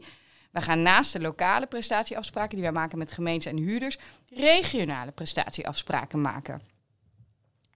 we 0.51 0.61
gaan 0.61 0.81
naast 0.81 1.13
de 1.13 1.19
lokale 1.19 1.67
prestatieafspraken 1.67 2.55
die 2.55 2.61
wij 2.61 2.71
maken 2.71 2.97
met 2.97 3.11
gemeentes 3.11 3.51
en 3.51 3.57
huurders, 3.57 3.97
regionale 4.29 5.11
prestatieafspraken 5.11 6.21
maken. 6.21 6.61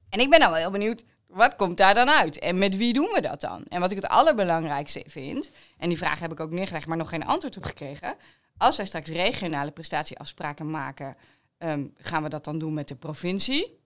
En 0.10 0.20
ik 0.20 0.30
ben 0.30 0.40
dan 0.40 0.50
wel 0.50 0.60
heel 0.60 0.72
benieuwd, 0.72 1.04
wat 1.28 1.56
komt 1.56 1.78
daar 1.78 1.94
dan 1.94 2.10
uit? 2.10 2.40
En 2.40 2.58
met 2.58 2.78
wie 2.78 2.94
doen 2.94 3.10
we 3.14 3.22
dat 3.22 3.42
dan? 3.42 3.64
En 3.64 3.80
wat 3.80 3.92
ik 3.92 3.98
het 3.98 4.08
allerbelangrijkste 4.08 5.04
vind, 5.08 5.52
en 5.78 5.90
die 5.90 5.98
vraag 5.98 6.20
heb 6.20 6.32
ik 6.32 6.40
ook 6.40 6.52
neergelegd, 6.52 6.88
maar 6.88 6.98
nog 6.98 7.10
geen 7.10 7.26
antwoord 7.26 7.58
op 7.58 7.64
gekregen. 7.64 8.16
Als 8.58 8.78
wij 8.78 8.86
straks 8.86 9.10
regionale 9.10 9.72
prestatieafspraken 9.72 10.72
maken, 10.72 11.16
ehm, 11.58 11.86
gaan 11.98 12.24
we 12.24 12.30
dat 12.30 12.44
dan 12.44 12.60
doen 12.60 12.74
met 12.74 12.88
de 12.88 12.96
provincie? 12.96 13.84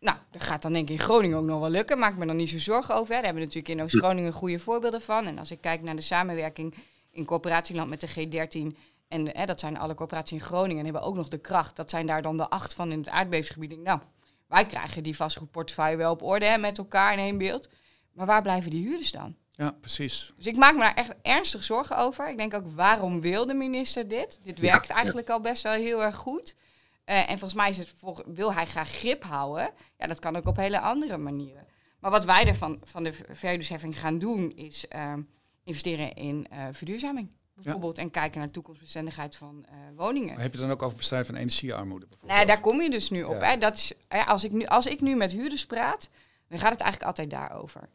Nou, 0.00 0.18
Dat 0.30 0.42
gaat 0.42 0.62
dan 0.62 0.72
denk 0.72 0.88
ik 0.88 0.98
in 0.98 1.04
Groningen 1.04 1.38
ook 1.38 1.44
nog 1.44 1.60
wel 1.60 1.70
lukken. 1.70 1.98
Maak 1.98 2.16
me 2.16 2.26
dan 2.26 2.36
niet 2.36 2.48
zo 2.48 2.58
zorgen 2.58 2.94
over. 2.94 3.14
Hè. 3.14 3.14
Daar 3.14 3.24
hebben 3.24 3.42
we 3.42 3.48
natuurlijk 3.48 3.78
in 3.78 3.84
Oost-Groningen 3.84 4.32
goede 4.32 4.58
voorbeelden 4.58 5.00
van. 5.00 5.26
En 5.26 5.38
als 5.38 5.50
ik 5.50 5.60
kijk 5.60 5.82
naar 5.82 5.96
de 5.96 6.02
samenwerking 6.02 6.74
in 7.10 7.24
coöperatieland 7.24 7.88
met 7.88 8.00
de 8.00 8.08
G13... 8.08 8.76
En 9.08 9.36
hè, 9.36 9.46
dat 9.46 9.60
zijn 9.60 9.78
alle 9.78 9.94
corporaties 9.94 10.38
in 10.38 10.44
Groningen 10.44 10.78
en 10.78 10.84
hebben 10.84 11.02
ook 11.02 11.14
nog 11.14 11.28
de 11.28 11.38
kracht. 11.38 11.76
Dat 11.76 11.90
zijn 11.90 12.06
daar 12.06 12.22
dan 12.22 12.36
de 12.36 12.50
acht 12.50 12.74
van 12.74 12.92
in 12.92 12.98
het 12.98 13.08
aardbevingsgebied. 13.08 13.78
Nou, 13.78 14.00
wij 14.46 14.66
krijgen 14.66 15.02
die 15.02 15.16
vastgoedportefeuille 15.16 15.96
wel 15.96 16.12
op 16.12 16.22
orde 16.22 16.46
hè, 16.46 16.58
met 16.58 16.78
elkaar 16.78 17.12
in 17.12 17.18
één 17.18 17.38
beeld. 17.38 17.68
Maar 18.12 18.26
waar 18.26 18.42
blijven 18.42 18.70
die 18.70 18.86
huurders 18.86 19.10
dan? 19.10 19.36
Ja, 19.50 19.70
precies. 19.70 20.32
Dus 20.36 20.46
ik 20.46 20.56
maak 20.56 20.74
me 20.74 20.80
daar 20.80 20.94
echt 20.94 21.14
ernstig 21.22 21.62
zorgen 21.62 21.98
over. 21.98 22.28
Ik 22.28 22.36
denk 22.36 22.54
ook, 22.54 22.66
waarom 22.74 23.20
wil 23.20 23.46
de 23.46 23.54
minister 23.54 24.08
dit? 24.08 24.38
Dit 24.42 24.58
werkt 24.58 24.90
eigenlijk 24.90 25.30
al 25.30 25.40
best 25.40 25.62
wel 25.62 25.72
heel 25.72 26.02
erg 26.02 26.16
goed. 26.16 26.54
Uh, 27.06 27.30
en 27.30 27.38
volgens 27.38 27.54
mij 27.54 27.70
is 27.70 27.78
het 27.78 27.94
wil 28.26 28.52
hij 28.52 28.66
graag 28.66 28.90
grip 28.90 29.22
houden. 29.24 29.70
Ja, 29.98 30.06
dat 30.06 30.18
kan 30.18 30.36
ook 30.36 30.46
op 30.46 30.56
hele 30.56 30.80
andere 30.80 31.16
manieren. 31.16 31.66
Maar 32.00 32.10
wat 32.10 32.24
wij 32.24 32.46
ervan 32.46 32.80
van 32.84 33.04
de 33.04 33.12
verhuurdersheffing 33.12 33.98
gaan 33.98 34.18
doen, 34.18 34.52
is 34.56 34.86
uh, 34.94 35.12
investeren 35.64 36.14
in 36.14 36.46
uh, 36.52 36.66
verduurzaming. 36.72 37.28
Bijvoorbeeld. 37.54 37.98
En 37.98 38.10
kijken 38.10 38.38
naar 38.38 38.46
de 38.46 38.52
toekomstbestendigheid 38.52 39.36
van 39.36 39.66
woningen. 39.94 40.34
Maar 40.34 40.42
heb 40.42 40.52
je 40.52 40.60
dan 40.60 40.70
ook 40.70 40.82
over 40.82 40.96
bestrijding 40.96 41.30
van 41.30 41.40
energiearmoede? 41.40 42.06
Bijvoorbeeld? 42.06 42.38
Nou, 42.38 42.46
daar 42.46 42.60
kom 42.60 42.80
je 42.80 42.90
dus 42.90 43.10
nu 43.10 43.22
op. 43.22 43.40
Hè. 43.40 43.56
Dat 43.56 43.76
is, 43.76 43.92
als, 44.26 44.44
ik 44.44 44.52
nu, 44.52 44.64
als 44.66 44.86
ik 44.86 45.00
nu 45.00 45.16
met 45.16 45.32
huurders 45.32 45.66
praat, 45.66 46.10
dan 46.48 46.58
gaat 46.58 46.70
het 46.70 46.80
eigenlijk 46.80 47.02
altijd 47.02 47.30
daarover. 47.30 47.88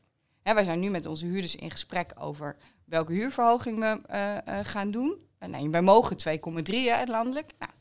Hè, 0.44 0.54
wij 0.54 0.64
zijn 0.64 0.80
nu 0.80 0.90
met 0.90 1.06
onze 1.06 1.26
huurders 1.26 1.56
in 1.56 1.72
gesprek 1.72 2.14
over 2.20 2.56
welke 2.86 3.14
huurverhoging 3.14 3.80
we 3.80 4.42
gaan 4.64 4.92
doen. 4.92 5.18
nee, 5.48 5.70
wij 5.70 5.82
mogen 5.82 6.18
2,3 6.18 6.76
landelijk. 7.06 7.52
Nou, 7.60 7.72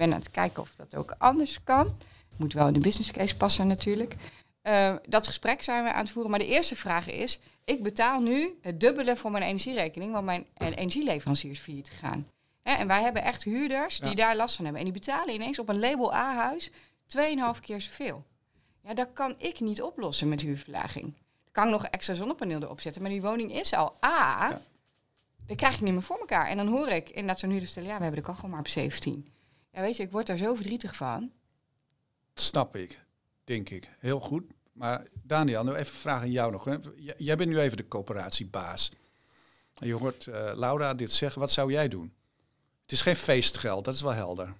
ben 0.00 0.12
aan 0.12 0.18
het 0.18 0.30
kijken 0.30 0.62
of 0.62 0.74
dat 0.74 0.96
ook 0.96 1.14
anders 1.18 1.62
kan. 1.64 1.96
Moet 2.36 2.52
wel 2.52 2.66
in 2.66 2.72
de 2.72 2.80
business 2.80 3.10
case 3.10 3.36
passen 3.36 3.66
natuurlijk. 3.66 4.14
Uh, 4.62 4.96
dat 5.08 5.26
gesprek 5.26 5.62
zijn 5.62 5.84
we 5.84 5.92
aan 5.92 6.02
het 6.02 6.10
voeren. 6.10 6.30
Maar 6.30 6.40
de 6.40 6.46
eerste 6.46 6.76
vraag 6.76 7.10
is, 7.10 7.40
ik 7.64 7.82
betaal 7.82 8.20
nu 8.20 8.58
het 8.60 8.80
dubbele 8.80 9.16
voor 9.16 9.30
mijn 9.30 9.44
energierekening, 9.44 10.12
want 10.12 10.24
mijn 10.24 10.46
energieleveranciers 10.58 11.60
failliet 11.60 11.90
gaan. 11.90 12.26
Hè, 12.62 12.72
en 12.72 12.86
wij 12.86 13.02
hebben 13.02 13.22
echt 13.22 13.42
huurders 13.42 13.98
die 13.98 14.14
daar 14.14 14.36
last 14.36 14.54
van 14.54 14.64
hebben. 14.64 14.82
En 14.82 14.90
die 14.90 15.00
betalen 15.00 15.34
ineens 15.34 15.58
op 15.58 15.68
een 15.68 15.78
label 15.78 16.14
A-huis 16.14 16.70
2,5 17.16 17.60
keer 17.60 17.80
zoveel. 17.80 18.24
Ja, 18.82 18.94
dat 18.94 19.08
kan 19.12 19.34
ik 19.38 19.60
niet 19.60 19.82
oplossen 19.82 20.28
met 20.28 20.40
huurverlaging. 20.40 21.06
Ik 21.46 21.52
kan 21.52 21.70
nog 21.70 21.84
extra 21.84 22.14
zonnepaneel 22.14 22.62
erop 22.62 22.80
zetten, 22.80 23.02
maar 23.02 23.10
die 23.10 23.22
woning 23.22 23.52
is 23.54 23.74
al 23.74 23.96
A. 24.04 24.48
Ja. 24.48 24.60
Dat 25.46 25.56
krijg 25.56 25.74
ik 25.74 25.80
niet 25.80 25.92
meer 25.92 26.02
voor 26.02 26.18
elkaar. 26.18 26.46
En 26.46 26.56
dan 26.56 26.68
hoor 26.68 26.88
ik 26.88 27.08
inderdaad 27.08 27.38
zo'n 27.38 27.50
huurder 27.50 27.68
stellen, 27.68 27.88
ja, 27.88 27.96
we 27.96 28.02
hebben 28.02 28.20
de 28.20 28.26
kachel 28.26 28.48
maar 28.48 28.58
op 28.58 28.68
17. 28.68 29.26
Ja, 29.72 29.80
weet 29.80 29.96
je, 29.96 30.02
ik 30.02 30.10
word 30.10 30.26
daar 30.26 30.36
zo 30.36 30.54
verdrietig 30.54 30.96
van. 30.96 31.20
Dat 32.34 32.44
snap 32.44 32.76
ik, 32.76 33.04
denk 33.44 33.70
ik. 33.70 33.88
Heel 33.98 34.20
goed. 34.20 34.44
Maar 34.72 35.06
Daniel, 35.22 35.64
nu 35.64 35.70
even 35.70 35.98
vragen 35.98 36.22
aan 36.22 36.30
jou 36.30 36.52
nog. 36.52 36.64
Hè. 36.64 36.76
Jij 37.16 37.36
bent 37.36 37.48
nu 37.48 37.58
even 37.58 37.76
de 37.76 37.88
coöperatiebaas. 37.88 38.92
En 39.80 39.86
je 39.86 39.94
hoort 39.94 40.26
uh, 40.26 40.34
Laura 40.54 40.94
dit 40.94 41.12
zeggen. 41.12 41.40
Wat 41.40 41.50
zou 41.50 41.72
jij 41.72 41.88
doen? 41.88 42.12
Het 42.82 42.92
is 42.92 43.02
geen 43.02 43.16
feestgeld, 43.16 43.84
dat 43.84 43.94
is 43.94 44.02
wel 44.02 44.12
helder. 44.12 44.54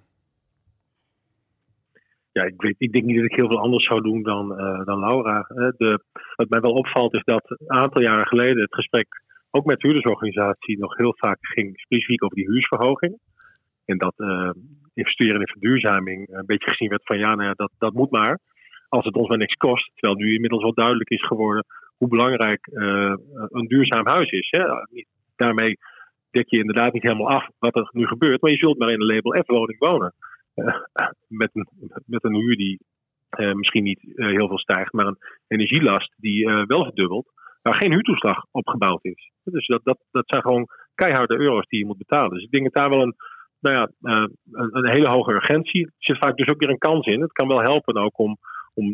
Ja, 2.33 2.43
ik, 2.43 2.63
weet, 2.63 2.75
ik 2.79 2.93
denk 2.93 3.05
niet 3.05 3.17
dat 3.17 3.25
ik 3.25 3.37
heel 3.37 3.49
veel 3.49 3.61
anders 3.61 3.87
zou 3.87 4.01
doen 4.01 4.23
dan, 4.23 4.53
uh, 4.53 4.85
dan 4.85 4.99
Laura. 4.99 5.47
De, 5.77 6.03
wat 6.37 6.49
mij 6.49 6.61
wel 6.61 6.73
opvalt 6.73 7.15
is 7.15 7.25
dat 7.25 7.51
een 7.51 7.71
aantal 7.71 8.03
jaren 8.03 8.27
geleden 8.27 8.63
het 8.63 8.75
gesprek 8.75 9.23
ook 9.51 9.65
met 9.65 9.81
de 9.81 9.87
huurdersorganisatie 9.87 10.79
nog 10.79 10.97
heel 10.97 11.15
vaak 11.17 11.39
ging 11.41 11.81
specifiek 11.81 12.25
over 12.25 12.37
die 12.37 12.51
huursverhoging. 12.51 13.19
En 13.85 13.99
dat 13.99 14.15
uh, 14.17 14.51
investeren 15.01 15.41
in 15.41 15.55
verduurzaming 15.57 16.29
een 16.29 16.47
beetje 16.47 16.71
gezien 16.71 16.89
werd 16.89 17.05
van 17.05 17.19
ja, 17.19 17.35
nou 17.35 17.49
ja, 17.49 17.53
dat, 17.53 17.73
dat 17.79 17.93
moet 17.93 18.11
maar. 18.11 18.39
Als 18.89 19.05
het 19.05 19.15
ons 19.15 19.29
maar 19.29 19.39
niks 19.39 19.55
kost. 19.55 19.91
Terwijl 19.95 20.21
nu 20.21 20.35
inmiddels 20.35 20.63
wel 20.63 20.75
duidelijk 20.75 21.11
is 21.11 21.27
geworden 21.27 21.65
hoe 21.97 22.09
belangrijk 22.09 22.67
uh, 22.67 23.15
een 23.49 23.67
duurzaam 23.67 24.07
huis 24.07 24.31
is. 24.31 24.49
Hè. 24.51 24.65
Daarmee 25.37 25.79
dek 26.31 26.49
je 26.49 26.59
inderdaad 26.59 26.93
niet 26.93 27.03
helemaal 27.03 27.31
af 27.31 27.49
wat 27.59 27.77
er 27.77 27.89
nu 27.93 28.07
gebeurt. 28.07 28.41
Maar 28.41 28.51
je 28.51 28.57
zult 28.57 28.79
maar 28.79 28.93
in 28.93 29.01
een 29.01 29.15
label 29.15 29.43
F-woning 29.43 29.79
wonen. 29.79 30.15
Uh, 30.55 30.75
met, 31.43 31.51
een, 31.53 31.69
met 32.07 32.25
een 32.25 32.35
huur 32.35 32.57
die 32.57 32.81
uh, 33.39 33.53
misschien 33.53 33.83
niet 33.83 34.01
heel 34.15 34.49
veel 34.49 34.59
stijgt, 34.59 34.93
maar 34.93 35.07
een 35.07 35.19
energielast 35.49 36.15
die 36.17 36.45
wel 36.67 36.85
verdubbelt. 36.85 37.33
Waar 37.63 37.75
geen 37.75 37.93
huurtoeslag 37.93 38.45
op 38.51 38.69
gebouwd 38.69 39.05
is. 39.05 39.31
Dus 39.45 39.67
dat, 39.67 39.81
dat, 39.85 39.99
dat 40.11 40.25
zijn 40.27 40.43
gewoon 40.43 40.69
keiharde 40.95 41.39
euro's 41.39 41.67
die 41.67 41.79
je 41.79 41.87
moet 41.87 41.99
betalen. 41.99 42.31
Dus 42.31 42.45
ik 42.45 42.51
denk 42.51 42.65
dat 42.65 42.83
daar 42.83 42.91
wel 42.91 43.03
een 43.03 43.17
nou 43.61 43.77
ja, 43.77 43.91
uh, 44.03 44.27
een, 44.53 44.91
hele 44.91 45.09
hoge 45.09 45.33
urgentie. 45.33 45.85
Er 45.85 45.93
zit 45.99 46.19
vaak 46.19 46.37
dus 46.37 46.49
ook 46.49 46.61
weer 46.61 46.71
een 46.71 46.79
kans 46.79 47.07
in. 47.07 47.21
Het 47.21 47.33
kan 47.33 47.49
wel 47.49 47.61
helpen 47.61 47.97
ook 47.97 48.19
om, 48.19 48.39
om, 48.75 48.87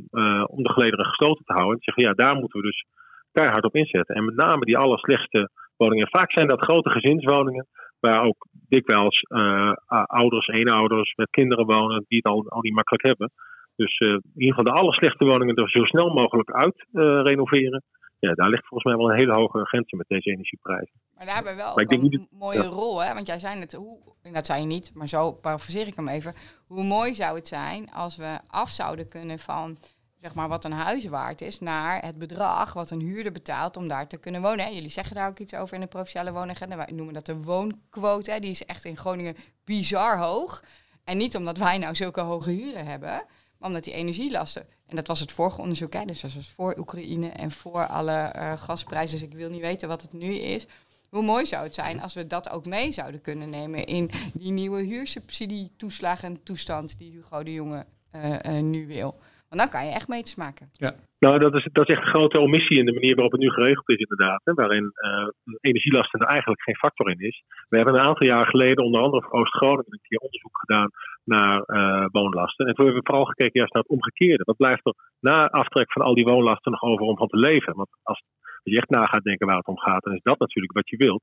om 0.46 0.62
de 0.62 0.72
gelederen 0.72 1.06
gesloten 1.06 1.44
te 1.44 1.52
houden. 1.52 1.74
En 1.74 1.80
te 1.80 1.92
zeggen, 1.92 2.04
ja, 2.04 2.24
daar 2.24 2.40
moeten 2.40 2.60
we 2.60 2.66
dus 2.66 2.84
keihard 3.32 3.64
op 3.64 3.74
inzetten. 3.74 4.14
En 4.14 4.24
met 4.24 4.34
name 4.34 4.64
die 4.64 4.78
allerslechtste 4.78 5.50
woningen. 5.76 6.08
Vaak 6.08 6.32
zijn 6.32 6.48
dat 6.48 6.64
grote 6.64 6.90
gezinswoningen, 6.90 7.66
waar 8.00 8.24
ook 8.24 8.46
dikwijls 8.68 9.24
uh, 9.28 9.72
ouders, 10.06 10.46
eenouders 10.46 11.14
met 11.14 11.30
kinderen 11.30 11.66
wonen, 11.66 12.04
die 12.08 12.18
het 12.22 12.32
al, 12.32 12.48
al 12.48 12.60
niet 12.60 12.74
makkelijk 12.74 13.06
hebben. 13.06 13.30
Dus 13.76 13.98
in 13.98 14.22
ieder 14.36 14.54
geval 14.54 14.72
de 14.74 14.80
allerslechte 14.80 15.24
woningen 15.24 15.54
er 15.54 15.70
zo 15.70 15.84
snel 15.84 16.08
mogelijk 16.08 16.50
uit 16.50 16.86
renoveren 17.26 17.82
ja, 18.18 18.34
daar 18.34 18.48
ligt 18.48 18.66
volgens 18.66 18.84
mij 18.84 18.96
wel 18.96 19.10
een 19.10 19.18
hele 19.18 19.34
hoge 19.34 19.58
urgentie 19.58 19.96
met 19.96 20.08
deze 20.08 20.30
energieprijzen. 20.30 21.00
Maar 21.14 21.26
daar 21.26 21.34
hebben 21.34 21.52
we 21.52 21.62
wel 21.62 21.78
ook 21.78 21.92
een 21.92 22.28
mooie 22.30 22.66
rol, 22.66 23.02
hè? 23.02 23.14
Want 23.14 23.26
jij 23.26 23.38
zei 23.38 23.60
het, 23.60 23.72
hoe, 23.72 23.98
dat 24.32 24.46
zei 24.46 24.60
je 24.60 24.66
niet, 24.66 24.90
maar 24.94 25.08
zo 25.08 25.32
parafraseer 25.32 25.86
ik 25.86 25.96
hem 25.96 26.08
even. 26.08 26.34
Hoe 26.66 26.84
mooi 26.84 27.14
zou 27.14 27.36
het 27.36 27.48
zijn 27.48 27.92
als 27.92 28.16
we 28.16 28.38
af 28.46 28.70
zouden 28.70 29.08
kunnen 29.08 29.38
van 29.38 29.78
zeg 30.20 30.34
maar 30.34 30.48
wat 30.48 30.64
een 30.64 30.72
huis 30.72 31.06
waard 31.06 31.40
is, 31.40 31.60
naar 31.60 32.04
het 32.04 32.18
bedrag 32.18 32.72
wat 32.72 32.90
een 32.90 33.00
huurder 33.00 33.32
betaalt 33.32 33.76
om 33.76 33.88
daar 33.88 34.06
te 34.08 34.16
kunnen 34.16 34.42
wonen. 34.42 34.64
Hè? 34.64 34.70
Jullie 34.70 34.90
zeggen 34.90 35.14
daar 35.14 35.28
ook 35.28 35.38
iets 35.38 35.54
over 35.54 35.74
in 35.74 35.80
de 35.80 35.86
provinciale 35.86 36.32
woonagenda. 36.32 36.76
Wij 36.76 36.92
noemen 36.92 37.14
dat 37.14 37.26
de 37.26 37.42
woonquote. 37.42 38.30
Hè? 38.30 38.38
Die 38.38 38.50
is 38.50 38.64
echt 38.64 38.84
in 38.84 38.96
Groningen 38.96 39.36
bizar 39.64 40.18
hoog. 40.18 40.64
En 41.04 41.16
niet 41.16 41.36
omdat 41.36 41.58
wij 41.58 41.78
nou 41.78 41.94
zulke 41.94 42.20
hoge 42.20 42.50
huren 42.50 42.86
hebben, 42.86 43.24
omdat 43.66 43.84
die 43.84 43.92
energielasten 43.92 44.66
en 44.86 44.96
dat 44.96 45.06
was 45.06 45.20
het 45.20 45.32
vorige 45.32 45.60
onderzoek, 45.60 46.06
dus 46.06 46.20
dat 46.20 46.34
was 46.34 46.50
voor 46.50 46.78
Oekraïne 46.78 47.28
en 47.28 47.52
voor 47.52 47.86
alle 47.86 48.32
uh, 48.36 48.56
gasprijzen. 48.56 49.18
Dus 49.18 49.28
ik 49.28 49.34
wil 49.34 49.50
niet 49.50 49.60
weten 49.60 49.88
wat 49.88 50.02
het 50.02 50.12
nu 50.12 50.34
is. 50.34 50.66
Hoe 51.08 51.22
mooi 51.22 51.46
zou 51.46 51.64
het 51.64 51.74
zijn 51.74 52.00
als 52.00 52.14
we 52.14 52.26
dat 52.26 52.50
ook 52.50 52.66
mee 52.66 52.92
zouden 52.92 53.20
kunnen 53.20 53.50
nemen 53.50 53.84
in 53.84 54.10
die 54.34 54.52
nieuwe 54.52 54.82
huursubsidietoeslagen 54.82 56.42
toestand 56.42 56.98
die 56.98 57.10
Hugo 57.10 57.42
de 57.42 57.52
Jonge 57.52 57.86
uh, 58.14 58.32
uh, 58.32 58.60
nu 58.60 58.86
wil. 58.86 59.18
Want 59.56 59.70
dan 59.70 59.80
kan 59.80 59.88
je 59.88 59.98
echt 59.98 60.12
meters 60.14 60.36
maken. 60.44 60.66
Ja. 60.84 60.90
Nou, 61.24 61.38
dat 61.38 61.54
is, 61.54 61.68
dat 61.72 61.88
is 61.88 61.94
echt 61.94 62.04
een 62.04 62.14
grote 62.14 62.40
omissie 62.40 62.78
in 62.78 62.86
de 62.86 62.98
manier 62.98 63.14
waarop 63.14 63.32
het 63.32 63.40
nu 63.40 63.50
geregeld 63.50 63.88
is, 63.90 64.04
inderdaad. 64.06 64.40
Hè, 64.44 64.52
waarin 64.52 64.92
uh, 65.08 65.28
energielasten 65.60 66.20
er 66.20 66.26
eigenlijk 66.26 66.62
geen 66.62 66.82
factor 66.84 67.10
in 67.10 67.20
is. 67.30 67.42
We 67.68 67.76
hebben 67.76 67.94
een 67.94 68.08
aantal 68.08 68.26
jaar 68.26 68.46
geleden, 68.46 68.84
onder 68.84 69.00
andere 69.00 69.22
voor 69.22 69.38
Oost-Groningen, 69.40 69.92
een 69.92 70.08
keer 70.08 70.18
onderzoek 70.18 70.58
gedaan 70.58 70.90
naar 71.24 71.56
uh, 71.66 72.06
woonlasten. 72.10 72.66
En 72.66 72.74
toen 72.74 72.84
hebben 72.84 73.02
we 73.02 73.10
vooral 73.10 73.30
gekeken 73.30 73.58
juist 73.58 73.72
naar 73.72 73.82
het 73.82 73.96
omgekeerde. 73.96 74.44
Wat 74.44 74.56
blijft 74.56 74.86
er 74.86 74.94
na 75.20 75.48
aftrek 75.48 75.92
van 75.92 76.02
al 76.02 76.14
die 76.14 76.24
woonlasten 76.24 76.72
nog 76.72 76.82
over 76.82 77.04
om 77.06 77.16
van 77.16 77.28
te 77.28 77.36
leven? 77.36 77.74
Want 77.74 77.88
als, 78.02 78.22
je 78.62 78.76
echt 78.76 78.90
na 78.90 79.04
gaat 79.04 79.22
denken 79.22 79.46
waar 79.46 79.56
het 79.56 79.74
om 79.74 79.78
gaat, 79.78 80.02
dan 80.02 80.14
is 80.14 80.22
dat 80.22 80.38
natuurlijk 80.38 80.72
wat 80.72 80.88
je 80.88 80.96
wilt. 80.96 81.22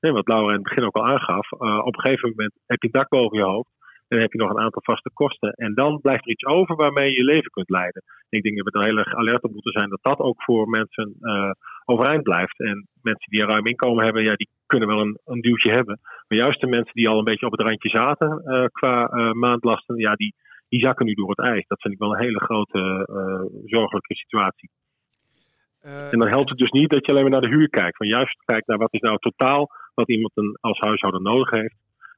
En 0.00 0.12
wat 0.12 0.28
Laura 0.28 0.48
in 0.48 0.60
het 0.60 0.68
begin 0.68 0.84
ook 0.84 0.96
al 0.96 1.06
aangaf, 1.06 1.52
uh, 1.52 1.78
op 1.78 1.94
een 1.96 2.04
gegeven 2.04 2.28
moment 2.28 2.52
heb 2.66 2.82
je 2.82 2.88
een 2.88 2.98
dak 3.00 3.08
boven 3.08 3.38
je 3.38 3.44
hoofd. 3.44 3.70
Dan 4.12 4.20
heb 4.20 4.32
je 4.32 4.38
nog 4.38 4.50
een 4.50 4.64
aantal 4.64 4.82
vaste 4.82 5.10
kosten. 5.14 5.52
En 5.52 5.74
dan 5.74 6.00
blijft 6.00 6.24
er 6.24 6.30
iets 6.30 6.44
over 6.44 6.76
waarmee 6.76 7.10
je 7.10 7.16
je 7.16 7.24
leven 7.24 7.50
kunt 7.50 7.70
leiden. 7.70 8.02
ik 8.28 8.42
denk 8.42 8.56
dat 8.56 8.66
we 8.66 8.78
er 8.78 8.86
heel 8.86 8.98
erg 8.98 9.14
alert 9.14 9.42
op 9.42 9.52
moeten 9.52 9.72
zijn 9.72 9.88
dat 9.88 10.02
dat 10.02 10.18
ook 10.18 10.42
voor 10.42 10.68
mensen 10.68 11.16
uh, 11.20 11.50
overeind 11.84 12.22
blijft. 12.22 12.58
En 12.58 12.86
mensen 13.02 13.30
die 13.30 13.42
een 13.42 13.48
ruim 13.48 13.66
inkomen 13.66 14.04
hebben, 14.04 14.22
ja, 14.22 14.34
die 14.34 14.48
kunnen 14.66 14.88
wel 14.88 15.00
een, 15.00 15.18
een 15.24 15.40
duwtje 15.40 15.70
hebben. 15.70 16.00
Maar 16.28 16.38
juist 16.38 16.60
de 16.60 16.68
mensen 16.68 16.94
die 16.94 17.08
al 17.08 17.18
een 17.18 17.24
beetje 17.24 17.46
op 17.46 17.52
het 17.52 17.62
randje 17.62 17.88
zaten 17.88 18.42
uh, 18.44 18.64
qua 18.64 19.12
uh, 19.12 19.32
maandlasten, 19.32 19.96
ja, 19.96 20.14
die, 20.14 20.34
die 20.68 20.80
zakken 20.80 21.06
nu 21.06 21.14
door 21.14 21.28
het 21.28 21.46
ijs. 21.46 21.66
Dat 21.66 21.80
vind 21.80 21.94
ik 21.94 22.00
wel 22.00 22.12
een 22.12 22.24
hele 22.24 22.40
grote 22.40 22.80
zorgelijke 23.66 24.14
situatie. 24.14 24.70
en 26.10 26.18
dan 26.18 26.28
helpt 26.28 26.48
het 26.48 26.58
dus 26.58 26.70
niet 26.70 26.90
dat 26.90 27.06
je 27.06 27.10
alleen 27.12 27.22
maar 27.22 27.40
naar 27.40 27.50
de 27.50 27.56
huur 27.56 27.68
kijkt. 27.68 27.98
Maar 27.98 28.08
juist 28.08 28.42
kijkt 28.44 28.66
naar 28.66 28.78
wat 28.78 28.92
is 28.92 29.00
nou 29.00 29.18
totaal 29.18 29.70
wat 29.94 30.08
iemand 30.08 30.32
een, 30.34 30.58
als 30.60 30.78
huishouden 30.78 31.22
nodig 31.22 31.50
heeft. 31.50 31.76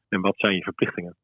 En 0.08 0.20
wat 0.20 0.34
zijn 0.36 0.54
je 0.54 0.62
verplichtingen. 0.62 1.16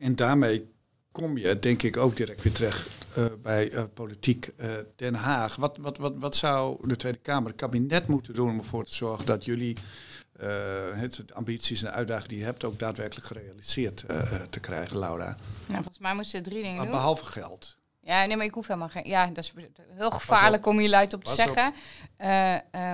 En 0.00 0.16
daarmee 0.16 0.72
kom 1.12 1.38
je 1.38 1.58
denk 1.58 1.82
ik 1.82 1.96
ook 1.96 2.16
direct 2.16 2.42
weer 2.42 2.52
terecht 2.52 2.88
uh, 3.18 3.24
bij 3.42 3.70
uh, 3.70 3.84
politiek 3.94 4.50
uh, 4.56 4.72
Den 4.96 5.14
Haag. 5.14 5.56
Wat, 5.56 5.76
wat, 5.76 5.98
wat, 5.98 6.14
wat 6.16 6.36
zou 6.36 6.88
de 6.88 6.96
Tweede 6.96 7.18
Kamer, 7.18 7.48
het 7.48 7.60
kabinet 7.60 8.06
moeten 8.06 8.34
doen 8.34 8.50
om 8.50 8.58
ervoor 8.58 8.84
te 8.84 8.94
zorgen 8.94 9.26
dat 9.26 9.44
jullie 9.44 9.76
het, 10.94 11.22
de 11.26 11.34
ambities 11.34 11.82
en 11.82 11.90
de 11.90 11.94
uitdagingen 11.96 12.28
die 12.28 12.38
je 12.38 12.44
hebt 12.44 12.64
ook 12.64 12.78
daadwerkelijk 12.78 13.26
gerealiseerd 13.26 14.04
te 14.50 14.60
krijgen, 14.60 14.98
Laura? 14.98 15.36
Nou, 15.66 15.82
volgens 15.82 15.98
mij 15.98 16.14
moeten 16.14 16.30
ze 16.30 16.40
drie 16.40 16.62
dingen 16.62 16.82
doen. 16.82 16.90
Behalve 16.90 17.26
geld. 17.26 17.76
Ja, 18.00 18.24
nee, 18.24 18.36
maar 18.36 18.46
ik 18.46 18.54
hoef 18.54 18.66
helemaal 18.66 18.88
geen. 18.88 19.08
Ja, 19.08 19.26
dat 19.26 19.44
is 19.44 19.52
heel 19.96 20.10
gevaarlijk 20.10 20.66
om 20.66 20.78
hier 20.78 20.88
luid 20.88 21.14
op 21.14 21.24
te 21.24 21.34
zeggen. 21.34 21.74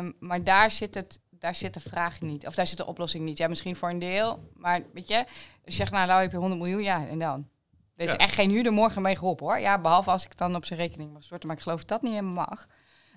Um, 0.00 0.14
maar 0.18 0.44
daar 0.44 0.70
zit 0.70 0.94
het 0.94 1.20
daar 1.46 1.54
zit 1.54 1.74
de 1.74 1.80
vraag 1.80 2.20
niet. 2.20 2.46
Of 2.46 2.54
daar 2.54 2.66
zit 2.66 2.76
de 2.76 2.86
oplossing 2.86 3.24
niet. 3.24 3.38
Ja, 3.38 3.48
misschien 3.48 3.76
voor 3.76 3.90
een 3.90 3.98
deel. 3.98 4.50
Maar 4.56 4.82
weet 4.92 5.08
je, 5.08 5.16
als 5.16 5.26
je 5.64 5.72
zegt, 5.72 5.90
nou, 5.92 6.06
nou 6.06 6.20
heb 6.20 6.30
je 6.30 6.36
100 6.36 6.60
miljoen, 6.60 6.82
ja, 6.82 7.06
en 7.06 7.18
dan? 7.18 7.48
Er 7.96 8.04
is 8.04 8.10
Ja. 8.10 8.16
echt 8.16 8.34
geen 8.34 8.50
huurder 8.50 8.72
morgen 8.72 9.02
mee 9.02 9.16
geholpen 9.16 9.46
hoor. 9.46 9.58
Ja, 9.58 9.80
behalve 9.80 10.10
als 10.10 10.24
ik 10.24 10.36
dan 10.36 10.54
op 10.56 10.64
zijn 10.64 10.78
rekening 10.78 11.12
mag 11.12 11.22
storten. 11.22 11.48
Maar 11.48 11.56
ik 11.56 11.62
geloof 11.62 11.78
dat 11.78 11.88
dat 11.88 12.02
niet 12.02 12.12
helemaal 12.12 12.44
mag. 12.48 12.66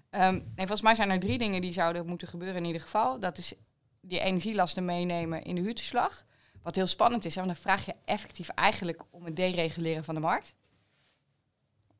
Ehm, 0.09 0.33
nee, 0.33 0.43
volgens 0.55 0.81
mij 0.81 0.95
zijn 0.95 1.09
er 1.09 1.19
drie 1.19 1.38
dingen 1.38 1.62
die 1.62 1.74
zouden 1.74 2.05
moeten 2.07 2.27
gebeuren 2.27 2.57
in 2.57 2.65
ieder 2.65 2.81
geval. 2.81 3.19
Dat 3.19 3.38
is 3.38 3.53
die 4.01 4.19
energielasten 4.19 4.86
meenemen 4.86 5.43
in 5.43 5.55
de 5.55 5.62
huurtoeslag. 5.62 6.24
Wat 6.63 6.75
heel 6.75 6.88
spannend 6.88 7.25
is, 7.25 7.36
hè, 7.36 7.41
want 7.41 7.53
dan 7.53 7.63
vraag 7.63 7.86
je 7.86 7.93
effectief 8.05 8.50
eigenlijk 8.50 9.01
om 9.09 9.25
het 9.25 9.36
dereguleren 9.36 10.03
van 10.03 10.15
de 10.15 10.21
markt. 10.21 10.55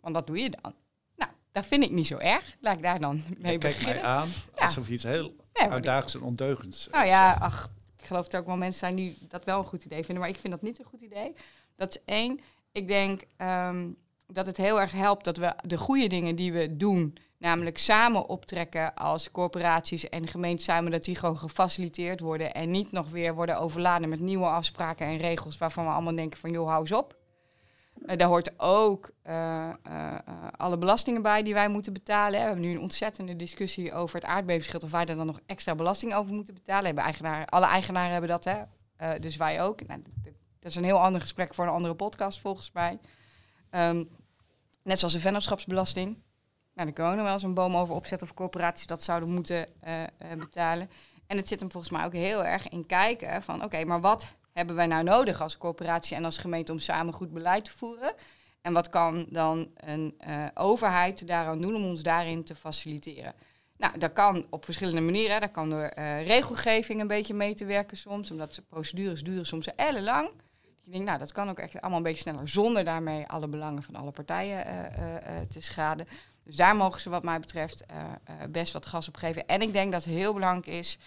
Want 0.02 0.16
wat 0.16 0.28
doe 0.28 0.38
je 0.40 0.50
dan? 0.62 0.74
Nou, 1.16 1.32
dat 1.52 1.66
vind 1.66 1.84
ik 1.84 1.92
niet 1.92 2.08
zo 2.08 2.18
erg. 2.18 2.56
Laat 2.62 2.76
ik 2.78 2.84
daar 2.84 3.00
dan 3.00 3.16
mee 3.16 3.58
Kijk 3.58 3.62
mij 3.62 3.72
beginnen. 3.72 4.04
aan 4.04 4.28
Ja. 4.56 4.62
alsof 4.66 4.90
iets 4.90 5.04
heel 5.04 5.36
Nee, 5.60 5.68
maar 5.68 5.76
uitdagends 5.76 6.16
en 6.16 6.22
ondeugends 6.22 6.88
Nou 6.92 7.04
is. 7.04 7.10
ja, 7.10 7.34
ach, 7.34 7.70
ik 7.98 8.06
geloof 8.06 8.24
dat 8.24 8.34
er 8.34 8.40
ook 8.40 8.46
wel 8.46 8.58
mensen 8.58 8.80
zijn 8.80 8.96
die 8.96 9.18
dat 9.28 9.44
wel 9.44 9.60
een 9.60 9.66
goed 9.66 9.86
idee 9.86 10.04
vinden, 10.04 10.20
maar 10.24 10.30
ik 10.34 10.40
vind 10.40 10.54
dat 10.54 10.62
niet 10.62 10.80
een 10.80 10.86
goed 10.86 11.02
idee. 11.02 11.36
Dat 11.76 11.90
is 11.90 12.02
één. 12.06 12.40
Ik 12.72 12.88
denk 12.88 13.24
ehm, 13.38 13.88
dat 14.28 14.46
het 14.46 14.58
heel 14.58 14.82
erg 14.82 14.92
helpt 14.92 15.24
dat 15.24 15.38
we 15.38 15.54
de 15.66 15.78
goede 15.78 16.08
dingen 16.08 16.36
die 16.36 16.54
we 16.54 16.78
doen, 16.78 17.18
namelijk 17.38 17.78
samen 17.78 18.28
optrekken 18.30 18.96
als 18.96 19.32
corporaties 19.32 20.10
en 20.10 20.28
gemeenten 20.28 20.64
samen, 20.64 20.92
dat 20.92 21.04
die 21.04 21.16
gewoon 21.16 21.38
gefaciliteerd 21.38 22.20
worden 22.20 22.54
en 22.54 22.72
niet 22.72 22.92
nog 22.92 23.10
weer 23.10 23.36
worden 23.36 23.60
overladen 23.60 24.10
met 24.10 24.20
nieuwe 24.20 24.46
afspraken 24.46 25.06
en 25.08 25.18
regels 25.18 25.58
waarvan 25.58 25.86
we 25.86 25.92
allemaal 25.92 26.16
denken 26.16 26.40
van 26.40 26.52
joh, 26.52 26.68
hou 26.68 26.82
eens 26.82 26.92
op. 26.92 27.18
Eh, 28.06 28.18
daar 28.18 28.28
hoort 28.28 28.60
ook 28.60 29.12
eh, 29.22 29.70
eh, 29.70 29.76
alle 30.58 30.78
belastingen 30.78 31.22
bij 31.22 31.44
die 31.44 31.54
wij 31.54 31.70
moeten 31.70 31.94
betalen. 31.94 32.32
We 32.40 32.46
hebben 32.46 32.62
nu 32.64 32.72
een 32.72 32.80
ontzettende 32.80 33.36
discussie 33.36 33.94
over 33.94 34.16
het 34.16 34.26
aardbevingsschild 34.26 34.84
of 34.84 34.92
wij 34.92 35.06
daar 35.06 35.16
dan 35.16 35.26
nog 35.26 35.40
extra 35.46 35.76
belasting 35.76 36.14
over 36.14 36.34
moeten 36.34 36.54
betalen. 36.54 36.98
Eigenaar, 36.98 37.46
alle 37.46 37.66
eigenaren 37.66 38.12
hebben 38.12 38.30
dat, 38.30 38.44
hè? 38.44 38.64
Dus 39.20 39.36
wij 39.36 39.62
ook. 39.62 39.88
Nou, 39.88 40.02
dat 40.60 40.72
is 40.72 40.76
een 40.76 40.84
heel 40.84 41.00
ander 41.02 41.22
gesprek 41.22 41.54
voor 41.54 41.66
een 41.66 41.72
andere 41.72 41.96
podcast 41.96 42.40
volgens 42.40 42.72
mij. 42.72 43.00
Ehm, 43.70 44.04
net 44.84 45.00
zoals 45.00 45.14
de 45.14 45.20
vennootschapsbelasting. 45.20 46.08
Nou, 46.74 46.88
daar 46.88 46.94
kunnen 46.94 47.12
we 47.12 47.18
nog 47.18 47.26
wel 47.26 47.34
eens 47.34 47.44
een 47.44 47.54
boom 47.54 47.76
over 47.76 47.96
opzetten 47.96 48.28
of 48.28 48.34
corporaties 48.34 48.88
dat 48.88 49.04
zouden 49.04 49.30
moeten 49.30 49.68
betalen. 50.38 50.90
En 51.28 51.38
het 51.38 51.48
zit 51.48 51.60
hem 51.60 51.72
volgens 51.72 51.92
mij 51.92 52.06
ook 52.06 52.14
heel 52.14 52.46
erg 52.46 52.70
in 52.70 52.86
kijken 52.86 53.44
van 53.44 53.64
oké, 53.64 53.84
maar 53.84 54.02
wat 54.02 54.28
hebben 54.60 54.78
wij 54.78 54.88
nou 54.88 55.04
nodig 55.04 55.42
als 55.42 55.58
corporatie 55.58 56.16
en 56.16 56.26
als 56.26 56.38
gemeente 56.38 56.72
om 56.72 56.80
samen 56.80 57.14
goed 57.14 57.34
beleid 57.34 57.66
te 57.66 57.72
voeren? 57.72 58.14
En 58.62 58.74
wat 58.74 58.90
kan 58.90 59.26
dan 59.30 59.72
een 59.76 60.14
eh, 60.18 60.46
overheid 60.54 61.28
daaraan 61.28 61.62
doen 61.62 61.76
om 61.76 61.86
ons 61.86 62.02
daarin 62.02 62.44
te 62.44 62.56
faciliteren? 62.56 63.34
Nou, 63.78 63.98
dat 63.98 64.14
kan 64.14 64.46
op 64.50 64.66
verschillende 64.66 65.02
manieren. 65.02 65.42
Dat 65.42 65.52
kan 65.52 65.70
door 65.70 65.82
eh, 65.84 66.26
regelgeving 66.28 67.02
een 67.02 67.08
beetje 67.08 67.34
mee 67.34 67.56
te 67.56 67.66
werken 67.66 67.98
soms, 67.98 68.32
omdat 68.32 68.56
de 68.56 68.62
procedures 68.62 69.24
duren 69.24 69.46
soms 69.46 69.76
ellenlang. 69.76 70.30
Ik 70.86 70.92
denk, 70.92 71.06
nou, 71.06 71.20
dat 71.20 71.32
kan 71.32 71.50
ook 71.50 71.60
echt 71.60 71.82
allemaal 71.82 71.98
een 71.98 72.04
beetje 72.04 72.22
sneller, 72.22 72.50
zonder 72.50 72.84
daarmee 72.84 73.28
alle 73.28 73.48
belangen 73.48 73.84
van 73.84 73.96
alle 73.96 74.12
partijen 74.12 74.66
eh, 74.66 75.38
te 75.50 75.62
schaden. 75.62 76.08
Dus 76.44 76.56
daar 76.56 76.76
mogen 76.76 77.02
ze 77.02 77.10
wat 77.10 77.24
mij 77.24 77.40
betreft 77.40 77.84
best 78.50 78.74
wat 78.74 78.86
gas 78.86 79.08
op 79.08 79.16
geven. 79.16 79.48
En 79.48 79.62
ik 79.62 79.74
denk 79.74 79.92
dat 79.92 80.04
het 80.04 80.14
heel 80.14 80.34
belangrijk 80.34 80.68
is 80.68 80.98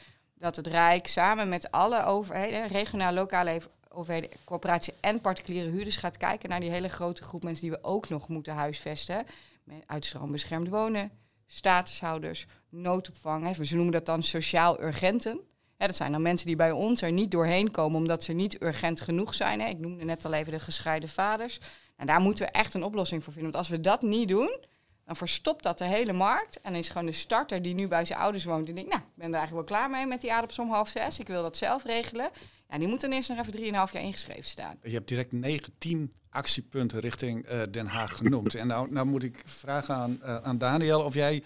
dat 0.42 0.56
het 0.56 0.66
Rijk 0.66 1.06
samen 1.06 1.48
met 1.48 1.70
alle 1.70 2.04
overheden, 2.04 2.68
regionale, 2.68 3.14
lokale 3.14 3.60
overheden, 3.88 4.30
corporaties 4.44 4.94
en 5.00 5.20
particuliere 5.20 5.70
huurders 5.70 5.96
gaat 5.96 6.16
kijken 6.16 6.48
naar 6.48 6.60
die 6.60 6.70
hele 6.70 6.88
grote 6.88 7.22
groep 7.22 7.42
mensen 7.42 7.62
die 7.62 7.70
we 7.70 7.84
ook 7.84 8.08
nog 8.08 8.28
moeten 8.28 8.54
huisvesten. 8.54 9.26
Met 9.64 9.82
uitstroom 9.86 10.32
beschermd 10.32 10.68
wonen, 10.68 11.10
statushouders, 11.46 12.46
noodopvang. 12.68 13.44
Hè. 13.44 13.64
Ze 13.64 13.74
noemen 13.74 13.92
dat 13.92 14.06
dan 14.06 14.22
sociaal 14.22 14.82
urgenten. 14.82 15.40
Dat 15.76 15.96
zijn 15.96 16.12
dan 16.12 16.22
mensen 16.22 16.46
die 16.46 16.56
bij 16.56 16.70
ons 16.70 17.02
er 17.02 17.12
niet 17.12 17.30
doorheen 17.30 17.70
komen 17.70 17.98
omdat 17.98 18.22
ze 18.22 18.32
niet 18.32 18.62
urgent 18.62 19.00
genoeg 19.00 19.34
zijn. 19.34 19.60
Hè. 19.60 19.68
Ik 19.68 19.78
noemde 19.78 20.04
net 20.04 20.24
al 20.24 20.32
even 20.32 20.52
de 20.52 20.60
gescheiden 20.60 21.08
vaders. 21.08 21.60
En 21.96 22.06
daar 22.06 22.20
moeten 22.20 22.46
we 22.46 22.52
echt 22.52 22.74
een 22.74 22.84
oplossing 22.84 23.24
voor 23.24 23.32
vinden. 23.32 23.52
Want 23.52 23.64
als 23.64 23.76
we 23.76 23.80
dat 23.80 24.02
niet 24.02 24.28
doen, 24.28 24.58
dan 25.04 25.16
verstopt 25.16 25.62
dat 25.62 25.78
de 25.78 25.84
hele 25.84 26.12
markt. 26.12 26.60
En 26.60 26.72
dan 26.72 26.80
is 26.80 26.88
gewoon 26.88 27.06
de 27.06 27.12
starter 27.12 27.62
die 27.62 27.74
nu 27.74 27.88
bij 27.88 28.04
zijn 28.04 28.18
ouders 28.18 28.44
woont. 28.44 28.66
Die 28.66 28.74
denkt, 28.74 28.90
nou, 28.90 29.02
ik 29.02 29.08
ben 29.14 29.28
er 29.28 29.38
eigenlijk 29.38 29.68
wel 29.68 29.78
klaar 29.78 29.90
mee 29.90 30.06
met 30.06 30.20
die 30.20 30.32
aardappels 30.32 30.58
om 30.58 30.70
half 30.70 30.88
zes. 30.88 31.18
Ik 31.18 31.26
wil 31.26 31.42
dat 31.42 31.56
zelf 31.56 31.84
regelen. 31.84 32.30
Ja, 32.68 32.78
die 32.78 32.88
moet 32.88 33.00
dan 33.00 33.12
eerst 33.12 33.28
nog 33.28 33.38
even 33.38 33.52
drieënhalf 33.52 33.92
jaar 33.92 34.02
ingeschreven 34.02 34.44
staan. 34.44 34.76
Je 34.82 34.90
hebt 34.90 35.08
direct 35.08 35.32
19 35.32 36.12
actiepunten 36.30 37.00
richting 37.00 37.44
eh, 37.44 37.62
Den 37.70 37.86
Haag 37.86 38.16
genoemd. 38.16 38.54
en 38.54 38.66
nou, 38.66 38.92
nou 38.92 39.06
moet 39.06 39.22
ik 39.22 39.42
vragen 39.44 39.94
aan, 39.94 40.22
eh, 40.22 40.36
aan 40.36 40.58
Daniel 40.58 41.02
of 41.04 41.14
jij 41.14 41.42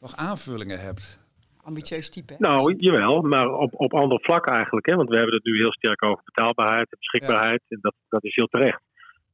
nog 0.00 0.16
aanvullingen 0.16 0.80
hebt. 0.80 1.24
Ambitieus 1.62 2.10
type. 2.10 2.32
hè? 2.32 2.38
Nou, 2.38 2.74
jawel, 2.78 3.22
maar 3.22 3.52
op, 3.52 3.70
op 3.74 3.94
andere 3.94 4.20
vlakken 4.20 4.52
eigenlijk. 4.52 4.86
Hè? 4.86 4.94
Want 4.96 5.08
we 5.08 5.16
hebben 5.16 5.34
het 5.34 5.44
nu 5.44 5.56
heel 5.56 5.72
sterk 5.72 6.04
over 6.04 6.24
betaalbaarheid 6.24 6.92
en 6.92 6.98
beschikbaarheid. 6.98 7.62
En 7.68 7.78
dat, 7.80 7.94
dat 8.08 8.24
is 8.24 8.34
heel 8.34 8.46
terecht. 8.46 8.80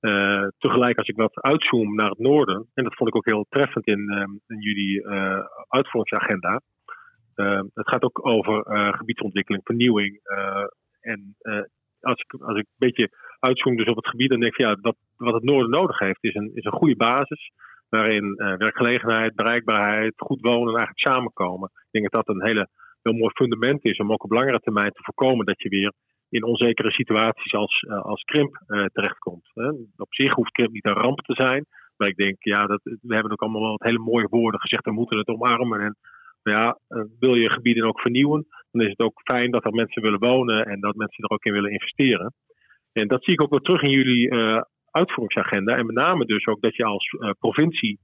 Eh, 0.02 0.46
tegelijk 0.58 0.98
als 0.98 1.08
ik 1.08 1.16
wat 1.16 1.42
uitzoom 1.42 1.94
naar 1.94 2.08
het 2.08 2.18
noorden, 2.18 2.66
en 2.74 2.84
dat 2.84 2.94
vond 2.94 3.08
ik 3.08 3.16
ook 3.16 3.26
heel 3.26 3.46
treffend 3.48 3.86
in, 3.86 4.08
ehm, 4.10 4.30
in 4.46 4.60
jullie 4.60 5.02
eh, 5.02 5.44
uitvoeringsagenda. 5.68 6.60
Het 7.74 7.88
gaat 7.88 8.02
ook 8.02 8.26
over 8.26 8.62
eh, 8.62 8.92
gebiedsontwikkeling, 8.92 9.64
vernieuwing. 9.64 10.20
eh, 10.22 10.64
en 11.00 11.36
eh, 11.38 11.62
als, 12.00 12.20
ik, 12.20 12.40
als 12.40 12.58
ik 12.58 12.66
een 12.66 12.88
beetje 12.88 13.08
uitzoom 13.40 13.76
dus 13.76 13.86
op 13.86 13.96
het 13.96 14.08
gebied, 14.08 14.30
dan 14.30 14.40
denk 14.40 14.52
ik, 14.52 14.60
ja, 14.60 14.76
wat, 14.80 14.96
wat 15.16 15.34
het 15.34 15.42
noorden 15.42 15.70
nodig 15.70 15.98
heeft, 15.98 16.24
is 16.24 16.34
een, 16.34 16.50
is 16.54 16.64
een 16.64 16.80
goede 16.80 16.96
basis. 16.96 17.52
Waarin 17.88 18.34
eh, 18.36 18.56
werkgelegenheid, 18.56 19.34
bereikbaarheid, 19.34 20.12
goed 20.16 20.40
wonen 20.40 20.76
eigenlijk 20.76 21.08
samenkomen. 21.08 21.70
Ik 21.74 21.90
denk 21.90 22.10
dat 22.10 22.26
dat 22.26 22.34
een 22.36 22.46
hele, 22.46 22.68
heel 23.02 23.12
mooi 23.18 23.30
fundament 23.34 23.84
is 23.84 23.98
om 23.98 24.12
ook 24.12 24.24
op 24.24 24.30
langere 24.30 24.58
termijn 24.58 24.92
te 24.92 25.02
voorkomen 25.02 25.46
dat 25.46 25.62
je 25.62 25.68
weer 25.68 25.92
in 26.32 26.44
onzekere 26.44 26.90
situaties 26.90 27.52
als, 27.52 27.80
eh, 27.80 28.02
als 28.02 28.22
krimp 28.22 28.62
eh, 28.66 28.84
terechtkomt. 28.84 29.50
Op 29.96 30.14
zich 30.14 30.34
hoeft 30.34 30.52
krimp 30.52 30.72
niet 30.72 30.86
een 30.86 31.02
ramp 31.02 31.20
te 31.20 31.34
zijn. 31.34 31.66
Maar 31.96 32.08
ik 32.08 32.16
denk, 32.16 32.36
ja, 32.38 32.66
dat, 32.66 32.80
we 32.82 33.14
hebben 33.14 33.32
ook 33.32 33.42
allemaal 33.42 33.60
wel 33.60 33.70
wat 33.70 33.88
hele 33.88 33.98
mooie 33.98 34.26
woorden 34.30 34.60
gezegd. 34.60 34.84
We 34.84 34.92
moeten 34.92 35.18
het 35.18 35.28
omarmen. 35.28 35.80
En 35.80 35.96
nou 36.42 36.58
ja, 36.58 36.78
eh, 36.88 37.02
wil 37.18 37.36
je 37.36 37.50
gebieden 37.50 37.84
ook 37.84 38.00
vernieuwen, 38.00 38.46
dan 38.70 38.82
is 38.82 38.88
het 38.88 39.02
ook 39.02 39.20
fijn 39.24 39.50
dat 39.50 39.64
er 39.64 39.72
mensen 39.72 40.02
willen 40.02 40.18
wonen 40.18 40.66
en 40.66 40.80
dat 40.80 40.94
mensen 40.94 41.24
er 41.24 41.30
ook 41.30 41.44
in 41.44 41.52
willen 41.52 41.70
investeren. 41.70 42.34
En 42.92 43.08
dat 43.08 43.24
zie 43.24 43.32
ik 43.32 43.42
ook 43.42 43.50
wel 43.50 43.60
terug 43.60 43.82
in 43.82 43.90
jullie 43.90 44.32
uitvoeringsagenda. 44.90 45.76
En 45.76 45.86
met 45.86 45.94
name 45.94 46.24
dus 46.24 46.46
ook 46.46 46.60
dat 46.60 46.76
je 46.76 46.84
als 46.84 47.16
provincie 47.38 47.98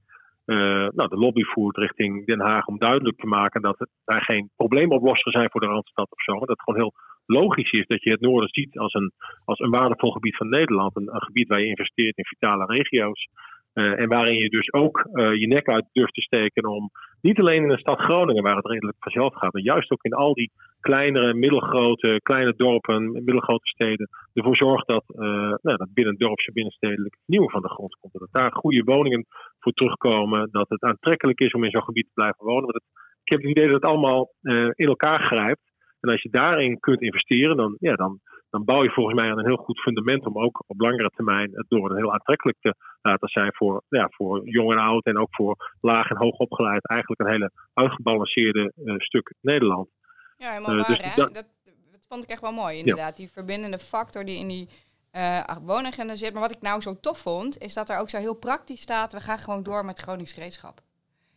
nou, 0.45 1.07
de 1.07 1.17
lobby 1.17 1.43
voert 1.43 1.77
richting 1.77 2.25
Den 2.25 2.39
Haag 2.39 2.65
om 2.65 2.77
duidelijk 2.77 3.17
te 3.17 3.27
maken 3.27 3.61
dat 3.61 3.79
het, 3.79 3.89
daar 4.05 4.21
geen 4.21 4.49
probleemoplosser 4.55 5.31
zijn 5.31 5.49
voor 5.49 5.61
de 5.61 5.67
Randstad 5.67 6.11
of 6.11 6.21
zo. 6.21 6.39
Dat 6.39 6.47
het 6.47 6.61
gewoon 6.61 6.79
heel 6.79 6.93
logisch 7.29 7.71
is 7.71 7.87
dat 7.87 8.03
je 8.03 8.11
het 8.11 8.21
noorden 8.21 8.49
ziet 8.49 8.77
als 8.77 8.93
een, 8.93 9.11
als 9.45 9.59
een 9.59 9.69
waardevol 9.69 10.11
gebied 10.11 10.35
van 10.35 10.49
Nederland. 10.49 10.95
Een, 10.95 11.09
gebied 11.11 11.47
waar 11.47 11.59
je 11.59 11.75
investeert 11.75 12.17
in 12.17 12.25
vitale 12.25 12.65
regio's. 12.65 13.27
Eh, 13.73 13.99
en 13.99 14.07
waarin 14.07 14.37
je 14.37 14.49
dus 14.49 14.73
ook 14.73 15.07
eh, 15.11 15.31
je 15.31 15.47
nek 15.47 15.67
uit 15.69 15.85
durft 15.91 16.13
te 16.13 16.21
steken 16.21 16.65
om 16.65 16.89
niet 17.21 17.39
alleen 17.39 17.61
in 17.61 17.67
de 17.67 17.77
stad 17.77 17.99
Groningen, 17.99 18.43
waar 18.43 18.55
het 18.55 18.65
redelijk 18.65 18.97
vanzelf 18.99 19.35
gaat, 19.35 19.53
maar 19.53 19.61
juist 19.61 19.91
ook 19.91 20.03
in 20.03 20.13
al 20.13 20.33
die 20.33 20.51
kleinere, 20.79 21.33
middelgrote, 21.33 22.19
kleine 22.23 22.53
dorpen, 22.57 23.11
middelgrote 23.11 23.69
steden, 23.69 24.09
ervoor 24.33 24.55
zorgt 24.55 24.87
dat, 24.87 25.03
eh 25.07 25.53
nou, 25.61 25.77
dat 25.77 25.93
binnen 25.93 26.17
dorpse 26.17 26.51
binnenstedelijk 26.51 27.17
nieuw 27.25 27.49
van 27.49 27.61
de 27.61 27.69
grond 27.69 27.97
komt. 27.99 28.13
Dat 28.13 28.27
daar 28.31 28.51
goede 28.51 28.83
woningen 28.83 29.25
voor 29.59 29.71
terugkomen, 29.71 30.49
dat 30.51 30.69
het 30.69 30.81
aantrekkelijk 30.81 31.39
is 31.39 31.51
om 31.51 31.63
in 31.63 31.71
zo'n 31.71 31.83
gebied 31.83 32.05
te 32.05 32.13
blijven 32.13 32.45
wonen. 32.45 32.63
Want 32.63 32.83
ik 33.23 33.31
heb 33.31 33.41
het 33.41 33.49
idee 33.49 33.65
dat 33.65 33.75
het 33.75 33.91
allemaal 33.91 34.33
in 34.75 34.87
elkaar 34.87 35.19
grijpt. 35.25 35.68
En 35.99 36.09
als 36.09 36.21
je 36.21 36.29
daarin 36.29 36.79
kunt 36.79 37.01
investeren, 37.01 37.57
dan, 37.57 37.75
ja, 37.79 37.95
dan, 37.95 38.19
dan 38.49 38.63
bouw 38.65 38.83
je 38.83 38.89
volgens 38.91 39.21
mij 39.21 39.31
aan 39.31 39.37
een 39.39 39.45
heel 39.45 39.55
goed 39.57 39.79
fundament 39.79 40.25
om 40.25 40.37
ook 40.39 40.63
op 40.67 40.79
langere 40.79 41.09
termijn 41.15 41.49
het 41.53 41.65
door 41.69 41.95
heel 41.97 42.13
aantrekkelijk 42.13 42.57
te 42.61 42.75
laten 43.01 43.27
zijn 43.29 43.53
voor, 43.55 43.83
ja, 43.89 44.07
voor 44.09 44.47
jong 44.49 44.71
en 44.73 44.79
oud 44.79 45.05
en 45.05 45.17
ook 45.17 45.35
voor 45.35 45.73
laag 45.81 46.09
en 46.09 46.17
hoog 46.17 46.37
opgeleid. 46.37 46.87
Eigenlijk 46.87 47.21
een 47.21 47.31
hele 47.31 47.51
uitgebalanceerde 47.73 48.71
eh, 48.85 48.93
stuk 48.97 49.33
Nederland. 49.41 49.89
Ja, 50.37 50.49
helemaal 50.51 50.77
Eh, 50.77 50.87
waar. 50.87 50.97
dus 50.97 51.15
dat- 51.15 51.33
Dat, 51.33 51.47
dat 51.91 52.05
vond 52.07 52.23
ik 52.23 52.29
echt 52.29 52.41
wel 52.41 52.51
mooi, 52.51 52.77
inderdaad. 52.77 53.17
Die 53.17 53.29
verbindende 53.29 53.79
factor 53.79 54.25
die 54.25 54.37
in 54.39 54.47
die 54.47 54.67
eh 55.11 55.57
woonagenda 55.65 56.15
zit. 56.15 56.31
Maar 56.33 56.41
wat 56.41 56.51
ik 56.55 56.61
nou 56.61 56.81
zo 56.81 56.95
tof 56.99 57.19
vond, 57.19 57.57
is 57.57 57.73
dat 57.73 57.89
er 57.89 57.97
ook 57.97 58.09
zo 58.09 58.17
heel 58.17 58.35
praktisch 58.35 58.81
staat... 58.81 59.13
we 59.13 59.19
gaan 59.19 59.37
gewoon 59.37 59.63
door 59.63 59.85
met 59.85 59.99
Gronings 59.99 60.33
gereedschap. 60.33 60.79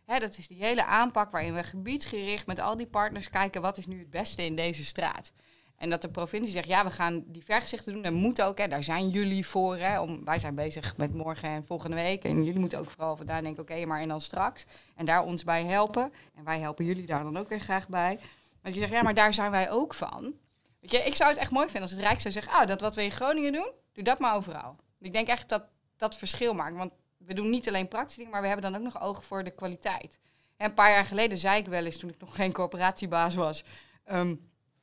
Dat 0.05 0.37
is 0.37 0.47
die 0.47 0.63
hele 0.63 0.85
aanpak 0.85 1.31
waarin 1.31 1.53
we 1.53 1.63
gebiedsgericht 1.63 2.47
met 2.47 2.59
al 2.59 2.77
die 2.77 2.87
partners 2.87 3.29
kijken... 3.29 3.61
wat 3.61 3.77
is 3.77 3.87
nu 3.87 3.99
het 3.99 4.09
beste 4.09 4.45
in 4.45 4.55
deze 4.55 4.83
straat. 4.85 5.33
En 5.77 5.89
dat 5.89 6.01
de 6.01 6.09
provincie 6.09 6.51
zegt, 6.51 6.67
ja, 6.67 6.83
we 6.83 6.91
gaan 6.91 7.23
die 7.27 7.43
vergezichten 7.43 7.93
doen. 7.93 8.01
Dat 8.01 8.13
moet 8.13 8.41
ook, 8.41 8.57
hè. 8.57 8.67
daar 8.67 8.83
zijn 8.83 9.09
jullie 9.09 9.47
voor. 9.47 9.77
Hè, 9.77 9.99
om, 9.99 10.25
wij 10.25 10.39
zijn 10.39 10.55
bezig 10.55 10.97
met 10.97 11.13
morgen 11.13 11.49
en 11.49 11.65
volgende 11.65 11.95
week. 11.95 12.23
En 12.23 12.43
jullie 12.43 12.59
moeten 12.59 12.79
ook 12.79 12.89
vooral 12.89 13.17
vandaan 13.17 13.43
denken, 13.43 13.63
oké, 13.63 13.85
maar 13.85 14.01
en 14.01 14.07
dan 14.07 14.21
straks. 14.21 14.65
En 14.95 15.05
daar 15.05 15.23
ons 15.23 15.43
bij 15.43 15.63
helpen. 15.63 16.13
En 16.35 16.43
wij 16.43 16.59
helpen 16.59 16.85
jullie 16.85 17.05
daar 17.05 17.23
dan 17.23 17.37
ook 17.37 17.49
weer 17.49 17.59
graag 17.59 17.87
bij. 17.87 18.19
Maar 18.61 18.71
je 18.71 18.79
zegt, 18.79 18.91
ja, 18.91 19.01
maar 19.01 19.13
daar 19.13 19.33
zijn 19.33 19.51
wij 19.51 19.71
ook 19.71 19.93
van. 19.93 20.33
Weet 20.79 20.91
je, 20.91 20.97
ik 20.97 21.15
zou 21.15 21.29
het 21.29 21.39
echt 21.39 21.51
mooi 21.51 21.65
vinden 21.65 21.81
als 21.81 21.91
het 21.91 22.01
Rijk 22.01 22.21
zou 22.21 22.33
zeggen, 22.33 22.53
ah, 22.53 22.67
dat 22.67 22.81
wat 22.81 22.95
we 22.95 23.03
in 23.03 23.11
Groningen 23.11 23.53
doen, 23.53 23.71
doe 23.93 24.03
dat 24.03 24.19
maar 24.19 24.35
overal. 24.35 24.75
Ik 24.99 25.11
denk 25.11 25.27
echt 25.27 25.49
dat 25.49 25.63
dat 25.97 26.17
verschil 26.17 26.53
maakt. 26.53 26.75
Want 26.75 26.93
we 27.25 27.33
doen 27.33 27.49
niet 27.49 27.67
alleen 27.67 27.87
praktische 27.87 28.29
maar 28.29 28.41
we 28.41 28.47
hebben 28.47 28.71
dan 28.71 28.81
ook 28.81 28.93
nog 28.93 29.01
ogen 29.01 29.23
voor 29.23 29.43
de 29.43 29.51
kwaliteit. 29.51 30.19
En 30.57 30.69
een 30.69 30.73
paar 30.73 30.89
jaar 30.89 31.05
geleden 31.05 31.37
zei 31.37 31.59
ik 31.59 31.65
wel 31.65 31.85
eens, 31.85 31.97
toen 31.97 32.09
ik 32.09 32.19
nog 32.19 32.35
geen 32.35 32.51
corporatiebaas 32.51 33.35
was, 33.35 33.63
ehm, 34.03 34.35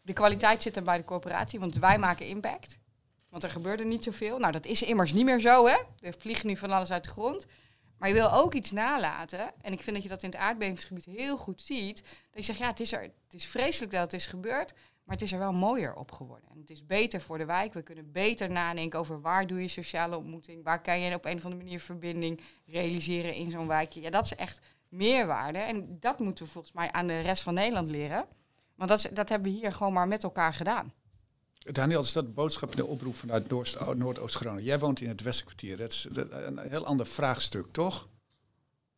de 0.02 0.12
kwaliteit 0.12 0.62
zit 0.62 0.76
er 0.76 0.82
bij 0.82 0.96
de 0.96 1.04
corporatie, 1.04 1.60
want 1.60 1.78
wij 1.78 1.98
maken 1.98 2.26
impact. 2.26 2.78
Want 3.28 3.42
er 3.42 3.50
gebeurde 3.50 3.84
niet 3.84 4.04
zoveel. 4.04 4.38
Nou, 4.38 4.52
dat 4.52 4.66
is 4.66 4.82
immers 4.82 5.12
niet 5.12 5.24
meer 5.24 5.40
zo, 5.40 5.66
hè? 5.66 5.76
Er 6.00 6.14
vliegt 6.18 6.44
nu 6.44 6.56
van 6.56 6.70
alles 6.70 6.90
uit 6.90 7.04
de 7.04 7.10
grond. 7.10 7.46
Maar 7.98 8.08
je 8.08 8.14
wil 8.14 8.32
ook 8.32 8.54
iets 8.54 8.70
nalaten. 8.70 9.52
En 9.62 9.72
ik 9.72 9.82
vind 9.82 9.94
dat 9.96 10.04
je 10.04 10.08
dat 10.08 10.22
in 10.22 10.30
het 10.30 10.38
aardbevingsgebied 10.38 11.04
heel 11.04 11.36
goed 11.36 11.62
ziet. 11.62 12.02
Dat 12.02 12.38
je 12.38 12.42
zegt, 12.42 12.58
ja, 12.58 12.66
het 12.66 12.80
is, 12.80 12.92
er, 12.92 13.02
het 13.02 13.34
is 13.34 13.46
vreselijk 13.46 13.92
dat 13.92 14.00
het 14.00 14.12
is 14.12 14.26
gebeurd. 14.26 14.72
Maar 15.04 15.14
het 15.14 15.24
is 15.24 15.32
er 15.32 15.38
wel 15.38 15.52
mooier 15.52 15.94
op 15.94 16.12
geworden. 16.12 16.48
En 16.50 16.60
het 16.60 16.70
is 16.70 16.86
beter 16.86 17.20
voor 17.20 17.38
de 17.38 17.44
wijk. 17.44 17.72
We 17.72 17.82
kunnen 17.82 18.12
beter 18.12 18.50
nadenken 18.50 18.98
over 18.98 19.20
waar 19.20 19.46
doe 19.46 19.60
je 19.60 19.68
sociale 19.68 20.16
ontmoeting. 20.16 20.64
Waar 20.64 20.82
kan 20.82 21.00
je 21.00 21.14
op 21.14 21.24
een 21.24 21.36
of 21.36 21.44
andere 21.44 21.62
manier 21.62 21.80
verbinding 21.80 22.40
realiseren 22.66 23.34
in 23.34 23.50
zo'n 23.50 23.66
wijkje. 23.66 24.00
Ja, 24.00 24.10
dat 24.10 24.24
is 24.24 24.34
echt 24.34 24.60
meerwaarde. 24.88 25.58
En 25.58 25.96
dat 26.00 26.18
moeten 26.18 26.44
we 26.44 26.50
volgens 26.50 26.74
mij 26.74 26.92
aan 26.92 27.06
de 27.06 27.20
rest 27.20 27.42
van 27.42 27.54
Nederland 27.54 27.90
leren. 27.90 28.26
Want 28.74 28.90
dat, 28.90 29.10
dat 29.12 29.28
hebben 29.28 29.52
we 29.52 29.58
hier 29.58 29.72
gewoon 29.72 29.92
maar 29.92 30.08
met 30.08 30.22
elkaar 30.22 30.52
gedaan. 30.54 30.92
Daniel, 31.58 32.00
is 32.00 32.12
dat 32.12 32.24
de 32.24 32.32
boodschap 32.32 32.70
in 32.70 32.76
de 32.76 32.86
oproep 32.86 33.14
vanuit 33.14 33.48
Noordoost-Groningen? 33.96 34.64
Jij 34.64 34.78
woont 34.78 35.00
in 35.00 35.08
het 35.08 35.22
Westenkwartier. 35.22 35.76
Dat 35.76 35.90
is 35.90 36.08
een 36.30 36.58
heel 36.58 36.84
ander 36.84 37.06
vraagstuk, 37.06 37.66
toch? 37.72 38.08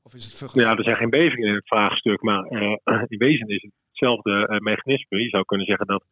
Of 0.03 0.15
is 0.15 0.41
het 0.41 0.53
Ja, 0.53 0.77
er 0.77 0.85
zijn 0.85 0.97
geen 0.97 1.11
bevingen 1.11 1.49
in 1.49 1.55
het 1.55 1.67
vraagstuk, 1.67 2.23
maar 2.23 2.53
uh, 2.53 2.77
in 3.09 3.19
wezen 3.19 3.49
is 3.49 3.63
het 3.63 3.73
hetzelfde 4.03 4.55
uh, 4.55 4.59
mechanisme. 4.59 5.23
Je 5.23 5.29
zou 5.29 5.45
kunnen 5.45 5.67
zeggen 5.67 5.87
dat, 5.87 6.05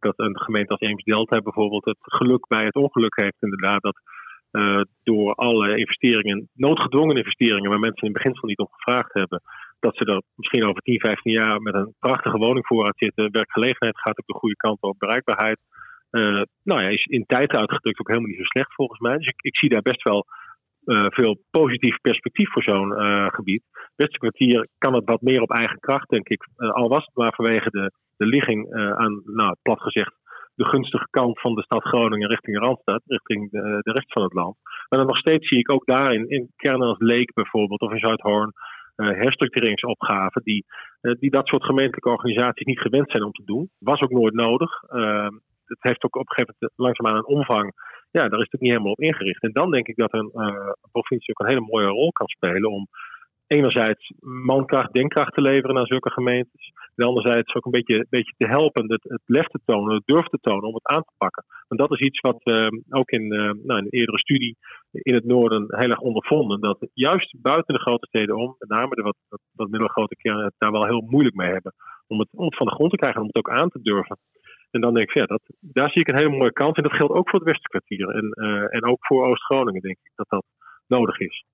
dat 0.00 0.18
een 0.18 0.40
gemeente 0.40 0.72
als 0.72 0.80
Eems-Delta 0.80 1.40
bijvoorbeeld 1.40 1.84
het 1.84 1.98
geluk 2.00 2.46
bij 2.46 2.64
het 2.64 2.74
ongeluk 2.74 3.16
heeft. 3.20 3.36
Inderdaad, 3.40 3.82
dat 3.82 4.00
uh, 4.52 4.80
door 5.02 5.34
alle 5.34 5.76
investeringen, 5.76 6.48
noodgedwongen 6.54 7.16
investeringen, 7.16 7.70
waar 7.70 7.78
mensen 7.78 8.06
in 8.06 8.12
het 8.12 8.22
beginsel 8.22 8.48
niet 8.48 8.58
om 8.58 8.68
gevraagd 8.70 9.12
hebben, 9.12 9.42
dat 9.80 9.96
ze 9.96 10.04
er 10.04 10.22
misschien 10.34 10.64
over 10.64 10.82
10, 10.82 11.00
15 11.00 11.32
jaar 11.32 11.60
met 11.60 11.74
een 11.74 11.94
prachtige 11.98 12.38
woningvoorraad 12.38 12.98
zitten. 12.98 13.30
Werkgelegenheid 13.30 14.00
gaat 14.00 14.18
op 14.18 14.26
de 14.26 14.38
goede 14.38 14.56
kant 14.56 14.80
op, 14.80 14.98
bereikbaarheid. 14.98 15.58
Uh, 16.10 16.42
nou 16.62 16.82
ja, 16.82 16.88
is 16.88 17.04
in 17.04 17.24
tijd 17.26 17.56
uitgedrukt 17.56 18.00
ook 18.00 18.08
helemaal 18.08 18.28
niet 18.28 18.38
zo 18.38 18.44
slecht 18.44 18.74
volgens 18.74 19.00
mij. 19.00 19.16
Dus 19.16 19.26
ik, 19.26 19.42
ik 19.42 19.56
zie 19.56 19.68
daar 19.68 19.82
best 19.82 20.02
wel 20.02 20.26
uh, 20.84 21.06
veel 21.08 21.38
positief 21.50 22.00
perspectief 22.00 22.52
voor 22.52 22.62
zo'n 22.62 22.92
uh, 22.92 23.26
gebied. 23.28 23.62
Beste 23.96 24.18
kwartier 24.18 24.68
kan 24.78 24.94
het 24.94 25.04
wat 25.04 25.20
meer 25.20 25.42
op 25.42 25.50
eigen 25.50 25.78
kracht, 25.78 26.08
denk 26.08 26.28
ik. 26.28 26.46
al 26.56 26.88
was 26.88 27.04
het 27.04 27.14
maar 27.14 27.34
vanwege 27.34 27.70
de, 27.70 27.92
de 28.16 28.26
ligging 28.26 28.74
aan, 28.74 29.22
nou, 29.24 29.56
plat 29.62 29.80
gezegd, 29.80 30.12
de 30.54 30.68
gunstige 30.68 31.06
kant 31.10 31.40
van 31.40 31.54
de 31.54 31.62
stad 31.62 31.82
Groningen 31.82 32.28
richting 32.28 32.58
Randstad, 32.58 33.02
richting 33.06 33.50
de, 33.50 33.78
de 33.82 33.92
rest 33.92 34.12
van 34.12 34.22
het 34.22 34.32
land. 34.32 34.56
Maar 34.88 34.98
dan 34.98 35.08
nog 35.08 35.18
steeds 35.18 35.48
zie 35.48 35.58
ik 35.58 35.70
ook 35.70 35.86
daarin, 35.86 36.28
in 36.28 36.50
kernen 36.56 36.88
als 36.88 36.98
Leek 36.98 37.32
bijvoorbeeld, 37.34 37.80
of 37.80 37.92
in 37.92 37.98
Zuidhoorn, 37.98 38.52
herstructureringsopgaven 38.96 40.42
die, 40.42 40.64
die 41.00 41.30
dat 41.30 41.46
soort 41.46 41.64
gemeentelijke 41.64 42.10
organisaties 42.10 42.66
niet 42.66 42.80
gewend 42.80 43.10
zijn 43.10 43.22
om 43.22 43.32
te 43.32 43.44
doen. 43.44 43.70
Was 43.78 44.00
ook 44.00 44.10
nooit 44.10 44.34
nodig. 44.34 44.70
Uh, 45.72 45.78
het 45.78 45.82
heeft 45.88 46.04
ook 46.04 46.16
op 46.16 46.28
een 46.28 46.34
gegeven 46.34 46.54
moment 46.58 46.78
langzaamaan 46.78 47.16
een 47.16 47.36
omvang. 47.36 47.72
Ja, 48.10 48.28
daar 48.28 48.40
is 48.40 48.50
het 48.50 48.60
niet 48.60 48.70
helemaal 48.70 48.92
op 48.92 49.00
ingericht. 49.00 49.42
En 49.42 49.52
dan 49.52 49.70
denk 49.70 49.86
ik 49.88 49.96
dat 49.96 50.12
een, 50.12 50.30
een 50.32 50.74
provincie 50.92 51.34
ook 51.34 51.40
een 51.40 51.52
hele 51.52 51.70
mooie 51.70 51.86
rol 51.86 52.12
kan 52.12 52.26
spelen 52.26 52.70
om 52.70 52.88
enerzijds 53.46 54.12
mankracht, 54.20 54.92
denkkracht 54.92 55.34
te 55.34 55.40
leveren 55.40 55.78
aan 55.78 55.86
zulke 55.86 56.10
gemeentes. 56.10 56.72
En 56.96 57.06
anderzijds 57.06 57.54
ook 57.54 57.64
een 57.64 57.78
beetje, 57.78 58.06
beetje 58.10 58.34
te 58.36 58.46
helpen, 58.46 58.92
het, 58.92 59.02
het 59.02 59.22
lef 59.26 59.46
te 59.46 59.60
tonen, 59.64 59.94
het 59.94 60.06
durf 60.06 60.26
te 60.26 60.38
tonen 60.40 60.68
om 60.68 60.74
het 60.74 60.86
aan 60.86 61.02
te 61.02 61.12
pakken. 61.16 61.44
Want 61.68 61.80
dat 61.80 61.92
is 61.92 62.06
iets 62.06 62.20
wat 62.20 62.40
uh, 62.44 62.66
ook 62.90 63.10
in, 63.10 63.32
uh, 63.32 63.38
nou, 63.38 63.78
in 63.78 63.84
een 63.84 63.88
eerdere 63.88 64.18
studie 64.18 64.56
in 64.90 65.14
het 65.14 65.24
noorden 65.24 65.64
heel 65.68 65.90
erg 65.90 65.98
ondervonden. 65.98 66.60
Dat 66.60 66.88
juist 66.94 67.34
buiten 67.42 67.74
de 67.74 67.80
grote 67.80 68.06
steden 68.06 68.36
om, 68.36 68.54
met 68.58 68.68
name 68.68 68.94
de 68.94 69.02
wat, 69.02 69.16
wat, 69.28 69.40
wat 69.52 69.68
middelgrote 69.68 70.16
kernen, 70.16 70.44
het 70.44 70.54
daar 70.58 70.72
wel 70.72 70.86
heel 70.86 71.06
moeilijk 71.06 71.36
mee 71.36 71.50
hebben. 71.50 71.74
Om 72.06 72.18
het, 72.18 72.28
om 72.32 72.44
het 72.44 72.56
van 72.56 72.66
de 72.66 72.74
grond 72.74 72.90
te 72.90 72.96
krijgen, 72.96 73.20
om 73.20 73.26
het 73.26 73.38
ook 73.38 73.50
aan 73.50 73.68
te 73.68 73.82
durven. 73.82 74.18
En 74.72 74.80
dan 74.80 74.94
denk 74.94 75.08
ik, 75.08 75.14
ja, 75.14 75.26
dat, 75.26 75.42
daar 75.60 75.90
zie 75.90 76.00
ik 76.00 76.08
een 76.08 76.16
hele 76.16 76.36
mooie 76.36 76.52
kans. 76.52 76.76
En 76.76 76.82
dat 76.82 76.92
geldt 76.92 77.12
ook 77.12 77.28
voor 77.28 77.38
het 77.38 77.48
Westenkwartier. 77.48 78.08
En, 78.08 78.44
uh, 78.44 78.74
en 78.74 78.84
ook 78.84 79.06
voor 79.06 79.26
Oost-Groningen, 79.26 79.80
denk 79.80 79.98
ik, 80.02 80.12
dat 80.14 80.28
dat 80.28 80.44
nodig 80.86 81.18
is. 81.18 81.44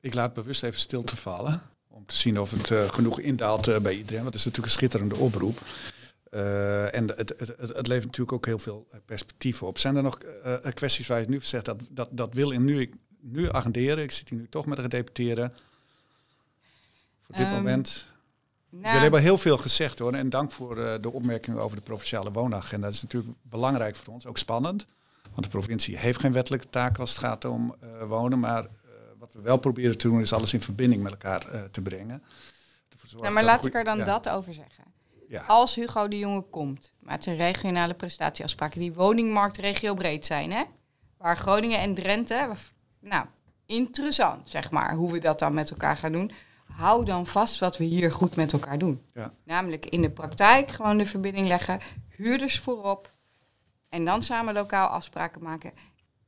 Ik 0.00 0.14
laat 0.14 0.34
bewust 0.34 0.62
even 0.62 0.78
stil 0.78 1.02
te 1.02 1.16
vallen. 1.16 1.60
Om 1.88 2.06
te 2.06 2.16
zien 2.16 2.40
of 2.40 2.50
het 2.50 2.70
uh, 2.70 2.88
genoeg 2.88 3.20
indaalt 3.20 3.68
uh, 3.68 3.78
bij 3.78 3.96
iedereen. 3.96 4.22
Want 4.22 4.34
het 4.34 4.34
is 4.34 4.44
natuurlijk 4.44 4.72
een 4.72 4.78
schitterende 4.78 5.16
oproep. 5.16 5.58
Uh, 6.30 6.94
en 6.94 7.08
het, 7.08 7.18
het, 7.18 7.38
het, 7.38 7.58
het, 7.58 7.86
levert 7.86 8.04
natuurlijk 8.04 8.32
ook 8.32 8.46
heel 8.46 8.58
veel 8.58 8.86
perspectieven 9.06 9.66
op. 9.66 9.78
Zijn 9.78 9.96
er 9.96 10.02
nog 10.02 10.18
kwesties 10.74 11.06
waar 11.06 11.20
je 11.20 11.28
nu 11.28 11.40
zegt 11.40 11.64
dat, 11.64 11.88
dat, 11.90 12.08
dat 12.12 12.34
wil 12.34 12.50
in 12.50 12.64
nu, 12.64 12.90
nu 13.20 13.50
agenderen? 13.50 14.04
Ik 14.04 14.10
zit 14.10 14.28
hier 14.28 14.38
nu 14.38 14.48
toch 14.48 14.66
met 14.66 14.76
de 14.76 14.82
gedeputeerde. 14.82 15.50
Voor 17.22 17.34
dit 17.34 17.46
um, 17.46 17.52
moment. 17.52 18.08
Nou, 18.76 18.86
Jullie 18.86 19.00
hebben 19.00 19.22
heel 19.22 19.38
veel 19.38 19.58
gezegd 19.58 19.98
hoor. 19.98 20.12
En 20.12 20.30
dank 20.30 20.52
voor 20.52 20.74
de 20.74 21.12
opmerkingen 21.12 21.60
over 21.60 21.76
de 21.76 21.82
provinciale 21.82 22.30
woonagenda. 22.30 22.86
Dat 22.86 22.94
is 22.94 23.02
natuurlijk 23.02 23.34
belangrijk 23.42 23.96
voor 23.96 24.14
ons. 24.14 24.26
Ook 24.26 24.38
spannend. 24.38 24.86
Want 25.22 25.42
de 25.42 25.48
provincie 25.48 25.98
heeft 25.98 26.20
geen 26.20 26.32
wettelijke 26.32 26.70
taak 26.70 26.98
als 26.98 27.10
het 27.10 27.18
gaat 27.18 27.44
om 27.44 27.74
wonen. 28.06 28.38
Maar 28.38 28.66
wat 29.18 29.32
we 29.32 29.40
wel 29.40 29.56
proberen 29.56 29.98
te 29.98 30.08
doen 30.08 30.20
is 30.20 30.32
alles 30.32 30.52
in 30.52 30.60
verbinding 30.60 31.02
met 31.02 31.12
elkaar 31.12 31.46
te 31.70 31.80
brengen. 31.80 32.22
Ja, 33.20 33.30
maar 33.30 33.44
laat 33.44 33.66
ik 33.66 33.74
er 33.74 33.84
dan 33.84 33.98
ja. 33.98 34.04
dat 34.04 34.28
over 34.28 34.54
zeggen. 34.54 34.84
Ja. 35.28 35.44
Als 35.46 35.74
Hugo 35.74 36.08
de 36.08 36.18
Jonge 36.18 36.42
komt 36.42 36.92
met 36.98 37.24
zijn 37.24 37.36
regionale 37.36 37.94
prestatieafspraken 37.94 38.80
die 38.80 38.92
woningmarkt 38.92 39.94
breed 39.94 40.26
zijn, 40.26 40.52
hè? 40.52 40.62
waar 41.16 41.36
Groningen 41.36 41.78
en 41.78 41.94
Drenthe, 41.94 42.48
nou, 43.00 43.26
interessant 43.66 44.50
zeg 44.50 44.70
maar, 44.70 44.94
hoe 44.94 45.12
we 45.12 45.18
dat 45.18 45.38
dan 45.38 45.54
met 45.54 45.70
elkaar 45.70 45.96
gaan 45.96 46.12
doen. 46.12 46.32
Hou 46.66 47.04
dan 47.04 47.26
vast 47.26 47.58
wat 47.58 47.76
we 47.76 47.84
hier 47.84 48.12
goed 48.12 48.36
met 48.36 48.52
elkaar 48.52 48.78
doen. 48.78 49.02
Ja. 49.14 49.32
Namelijk 49.44 49.86
in 49.86 50.02
de 50.02 50.10
praktijk 50.10 50.70
gewoon 50.70 50.98
de 50.98 51.06
verbinding 51.06 51.46
leggen, 51.46 51.80
huurders 52.08 52.58
voorop 52.60 53.12
en 53.88 54.04
dan 54.04 54.22
samen 54.22 54.54
lokaal 54.54 54.88
afspraken 54.88 55.42
maken. 55.42 55.72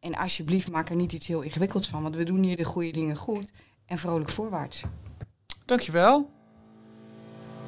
En 0.00 0.14
alsjeblieft, 0.14 0.70
maak 0.70 0.88
er 0.88 0.96
niet 0.96 1.12
iets 1.12 1.26
heel 1.26 1.40
ingewikkelds 1.40 1.88
van, 1.88 2.02
want 2.02 2.16
we 2.16 2.24
doen 2.24 2.42
hier 2.42 2.56
de 2.56 2.64
goede 2.64 2.90
dingen 2.90 3.16
goed 3.16 3.52
en 3.86 3.98
vrolijk 3.98 4.30
voorwaarts. 4.30 4.82
Dankjewel. 5.64 6.30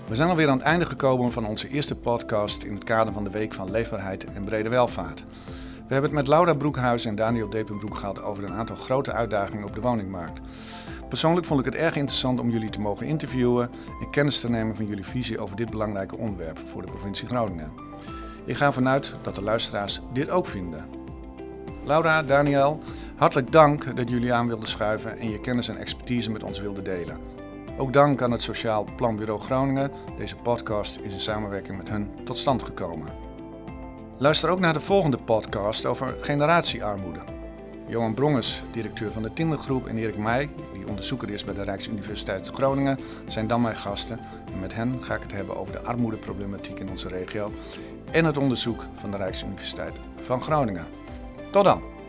We 0.09 0.15
zijn 0.15 0.29
alweer 0.29 0.49
aan 0.49 0.57
het 0.57 0.67
einde 0.67 0.87
gekomen 0.87 1.33
van 1.33 1.47
onze 1.47 1.69
eerste 1.69 1.97
podcast 1.97 2.63
in 2.63 2.75
het 2.75 2.85
kader 2.85 3.13
van 3.13 3.25
de 3.25 3.31
Week 3.31 3.53
van 3.53 3.71
Leefbaarheid 3.71 4.25
en 4.25 4.45
Brede 4.45 4.69
Welvaart. 4.69 5.25
We 5.91 5.97
hebben 5.97 6.11
het 6.11 6.21
met 6.21 6.29
Laura 6.29 6.55
Broekhuis 6.55 7.05
en 7.05 7.15
Daniel 7.15 7.51
Depenbroek 7.51 7.97
gehad 7.97 8.23
over 8.23 8.45
een 8.45 8.53
aantal 8.53 8.77
grote 8.77 9.13
uitdagingen 9.13 9.67
op 9.67 9.75
de 9.75 9.81
woningmarkt. 9.81 10.41
Persoonlijk 11.11 11.47
vond 11.47 11.61
ik 11.61 11.67
het 11.67 11.75
erg 11.75 11.97
interessant 11.97 12.41
om 12.41 12.51
jullie 12.51 12.71
te 12.71 12.81
mogen 12.81 13.07
interviewen 13.07 13.71
en 14.01 14.11
kennis 14.11 14.41
te 14.41 14.51
nemen 14.51 14.77
van 14.77 14.87
jullie 14.87 15.05
visie 15.05 15.39
over 15.39 15.57
dit 15.57 15.71
belangrijke 15.71 16.17
onderwerp 16.17 16.59
voor 16.59 16.83
de 16.83 16.91
provincie 16.91 17.29
Groningen. 17.29 17.73
Ik 18.45 18.57
ga 18.57 18.67
ervan 18.67 18.89
uit 18.89 19.15
dat 19.23 19.35
de 19.35 19.43
luisteraars 19.43 20.01
dit 20.13 20.31
ook 20.31 20.47
vinden. 20.47 20.85
Laura, 21.85 22.23
Daniel, 22.23 22.81
hartelijk 23.17 23.53
dank 23.53 23.97
dat 23.97 24.11
jullie 24.11 24.33
aan 24.33 24.49
wilden 24.49 24.69
schuiven 24.69 25.19
en 25.19 25.31
je 25.31 25.41
kennis 25.41 25.69
en 25.69 25.77
expertise 25.77 26.31
met 26.31 26.43
ons 26.43 26.61
wilden 26.61 26.85
delen. 26.85 27.19
Ook 27.79 27.93
dank 27.93 28.23
aan 28.23 28.31
het 28.33 28.43
Sociaal 28.43 28.87
Planbureau 28.97 29.41
Groningen. 29.41 29.91
Deze 30.17 30.37
podcast 30.37 30.99
is 31.03 31.13
in 31.13 31.21
samenwerking 31.21 31.77
met 31.77 31.89
hun 31.89 32.11
tot 32.25 32.37
stand 32.37 32.63
gekomen. 32.63 33.09
Luister 34.19 34.51
ook 34.51 34.61
naar 34.61 34.73
de 34.73 34.81
volgende 34.81 35.19
podcast 35.19 35.87
over 35.87 36.15
generatiearmoede. 36.21 37.40
Johan 37.91 38.15
Bronges, 38.15 38.63
directeur 38.73 39.13
van 39.13 39.23
de 39.23 39.33
Tindergroep, 39.33 39.87
en 39.87 39.97
Erik 39.97 40.17
Meij, 40.17 40.49
die 40.73 40.87
onderzoeker 40.87 41.31
is 41.31 41.45
bij 41.45 41.55
de 41.55 41.63
Rijksuniversiteit 41.63 42.51
Groningen, 42.55 42.99
zijn 43.29 43.47
dan 43.47 43.61
mijn 43.61 43.77
gasten. 43.77 44.19
En 44.53 44.61
met 44.61 44.75
hen 44.75 45.03
ga 45.03 45.15
ik 45.15 45.23
het 45.23 45.33
hebben 45.33 45.57
over 45.57 45.73
de 45.73 45.81
armoedeproblematiek 45.81 46.81
in 46.81 46.91
onze 46.91 47.09
regio 47.09 47.53
en 48.11 48.25
het 48.25 48.37
onderzoek 48.37 48.87
van 48.95 49.11
de 49.11 49.17
Rijksuniversiteit 49.17 49.93
van 50.21 50.43
Groningen. 50.43 50.87
Tot 51.51 51.65
dan! 51.65 52.00